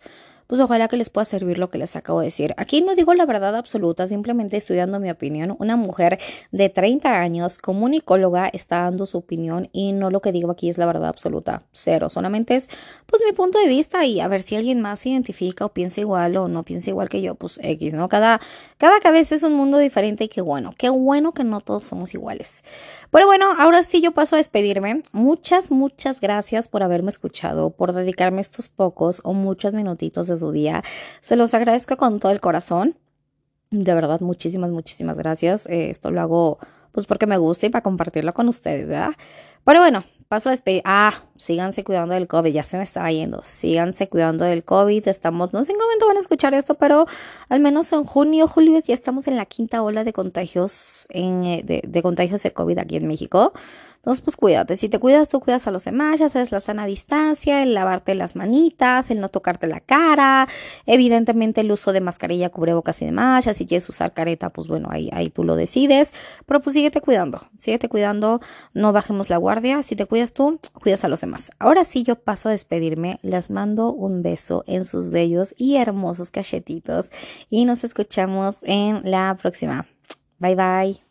pues 0.52 0.60
ojalá 0.60 0.90
que 0.90 0.98
les 0.98 1.10
pueda 1.10 1.24
servir 1.24 1.58
lo 1.58 1.70
que 1.70 1.78
les 1.78 1.96
acabo 1.96 2.20
de 2.20 2.26
decir. 2.26 2.54
Aquí 2.58 2.82
no 2.82 2.94
digo 2.94 3.14
la 3.14 3.26
verdad 3.26 3.56
absoluta, 3.56 4.06
simplemente 4.06 4.58
estoy 4.58 4.76
dando 4.76 5.00
mi 5.00 5.10
opinión. 5.10 5.56
Una 5.60 5.78
mujer 5.78 6.20
de 6.52 6.68
30 6.68 7.22
años, 7.22 7.58
comunicóloga, 7.58 8.50
está 8.50 8.82
dando 8.82 9.06
su 9.06 9.20
opinión 9.20 9.70
y 9.72 9.94
no 9.94 10.10
lo 10.10 10.20
que 10.20 10.34
digo 10.34 10.52
aquí 10.52 10.68
es 10.68 10.78
la 10.78 10.86
verdad 10.86 11.08
absoluta. 11.08 11.64
Cero. 11.72 12.10
Solamente 12.10 12.58
es 12.58 12.70
pues 13.06 13.22
mi 13.26 13.32
punto 13.32 13.60
de 13.60 13.70
vista 13.70 14.04
y 14.04 14.20
a 14.20 14.28
ver 14.28 14.42
si 14.42 14.58
alguien 14.58 14.82
más 14.82 15.00
se 15.00 15.12
identifica 15.12 15.64
o 15.64 15.70
piensa 15.70 16.02
igual 16.02 16.36
o 16.36 16.50
no 16.50 16.64
piensa 16.64 16.90
igual 16.90 17.08
que 17.08 17.22
yo, 17.22 17.36
pues 17.36 17.58
X, 17.64 17.94
¿no? 17.94 18.10
Cada, 18.10 18.42
cada 18.78 19.00
cabeza 19.00 19.36
es 19.36 19.44
un 19.44 19.54
mundo 19.54 19.78
diferente 19.78 20.26
y 20.26 20.28
qué 20.28 20.42
bueno, 20.42 20.74
qué 20.78 20.90
bueno 20.90 21.32
que 21.32 21.46
no 21.46 21.62
todos 21.62 21.86
somos 21.86 22.14
iguales. 22.14 22.66
Pero 23.12 23.26
bueno, 23.26 23.54
ahora 23.58 23.84
sí 23.84 24.02
yo 24.02 24.14
paso 24.14 24.36
a 24.36 24.38
despedirme. 24.38 25.04
Muchas, 25.12 25.70
muchas 25.70 26.22
gracias 26.22 26.68
por 26.70 26.82
haberme 26.82 27.10
escuchado, 27.10 27.70
por 27.70 27.94
dedicarme 27.94 28.42
estos 28.42 28.70
pocos 28.70 29.22
o 29.26 29.34
muchos 29.34 29.74
minutitos 29.74 30.28
de 30.28 30.38
su 30.38 30.52
día. 30.52 30.84
Se 31.20 31.36
los 31.36 31.54
agradezco 31.54 31.98
con 31.98 32.20
todo 32.20 32.32
el 32.32 32.40
corazón. 32.40 32.96
De 33.70 33.94
verdad, 33.94 34.22
muchísimas, 34.22 34.72
muchísimas 34.72 35.18
gracias. 35.18 35.66
Eh, 35.68 35.90
esto 35.90 36.10
lo 36.10 36.22
hago 36.22 36.60
pues 36.94 37.06
porque 37.06 37.26
me 37.26 37.38
gusta 37.38 37.66
y 37.66 37.70
para 37.70 37.84
compartirlo 37.84 38.34
con 38.34 38.48
ustedes, 38.48 38.90
¿verdad? 38.90 39.14
Pero 39.66 39.80
bueno, 39.80 40.04
paso 40.32 40.48
a 40.48 40.54
despedir. 40.54 40.82
Ah, 40.86 41.26
síganse 41.36 41.84
cuidando 41.84 42.14
del 42.14 42.26
COVID, 42.26 42.54
ya 42.54 42.64
se 42.64 42.78
me 42.78 42.84
estaba 42.84 43.12
yendo. 43.12 43.42
Síganse 43.44 44.08
cuidando 44.08 44.46
del 44.46 44.64
COVID. 44.64 45.06
Estamos, 45.10 45.52
no 45.52 45.66
sé 45.66 45.74
en 45.74 45.78
qué 45.78 45.84
momento 45.84 46.08
van 46.08 46.16
a 46.16 46.22
escuchar 46.22 46.54
esto, 46.54 46.76
pero 46.76 47.06
al 47.50 47.60
menos 47.60 47.92
en 47.92 48.06
junio, 48.06 48.48
julio 48.48 48.80
ya 48.80 48.94
estamos 48.94 49.28
en 49.28 49.36
la 49.36 49.46
quinta 49.46 49.84
ola 49.84 50.06
de 50.06 50.14
contagios, 50.14 51.06
en, 51.10 51.44
eh, 51.44 51.64
de, 51.66 51.82
de 51.86 52.02
contagios 52.02 52.42
de 52.44 52.54
COVID 52.54 52.80
aquí 52.80 52.96
en 52.96 53.08
México. 53.08 53.52
Entonces, 54.02 54.24
pues 54.24 54.36
cuídate. 54.36 54.78
Si 54.78 54.90
te 54.90 54.98
cuidas, 54.98 55.30
tú 55.30 55.40
cuidas 55.40 55.68
a 55.68 55.72
los 55.72 55.86
demás, 55.86 56.20
ya 56.20 56.28
sabes, 56.28 56.52
la 56.52 56.60
sana 56.60 56.88
distancia, 56.88 57.62
el 57.62 57.76
lavarte 57.76 58.16
las 58.16 58.36
manitas, 58.36 59.12
el 59.12 59.22
no 59.22 59.30
tocarte 59.30 59.68
la 59.68 59.80
cara, 59.80 60.48
evidentemente 60.88 61.62
el 61.62 61.72
uso 61.72 61.94
de 61.94 62.02
mascarilla, 62.02 62.50
cubrebocas 62.50 63.00
y 63.04 63.06
demás. 63.06 63.46
Ya 63.46 63.54
si 63.54 63.68
quieres 63.68 63.88
usar 63.90 64.14
careta, 64.14 64.50
pues 64.50 64.68
bueno, 64.68 64.90
ahí, 64.92 65.12
ahí 65.14 65.30
tú 65.30 65.44
lo 65.44 65.56
decides. 65.56 66.14
Pero 66.48 66.62
pues 66.62 66.74
síguete 66.74 67.00
cuidando, 67.00 67.46
síguete 67.60 67.90
cuidando, 67.90 68.42
no 68.74 68.92
bajemos 68.92 69.30
la 69.30 69.38
guardia. 69.38 69.84
Si 69.84 69.96
te 69.96 70.08
cuidas 70.08 70.34
tú, 70.34 70.60
cuidas 70.82 71.04
a 71.04 71.08
los 71.08 71.22
demás. 71.22 71.52
Ahora 71.60 71.84
sí, 71.84 72.02
yo 72.02 72.16
paso 72.16 72.50
a 72.50 72.54
despedirme. 72.54 73.20
Les 73.22 73.52
mando 73.52 73.94
un 73.94 74.24
beso 74.24 74.64
en 74.66 74.86
sus 74.86 75.12
bellos 75.12 75.54
y 75.58 75.76
hermosos 75.76 76.32
cachetitos 76.32 77.12
y 77.52 77.66
nos 77.66 77.84
escuchamos 77.84 78.58
en 78.64 79.02
la 79.04 79.38
próxima. 79.40 79.86
Bye 80.40 80.56
bye. 80.56 81.11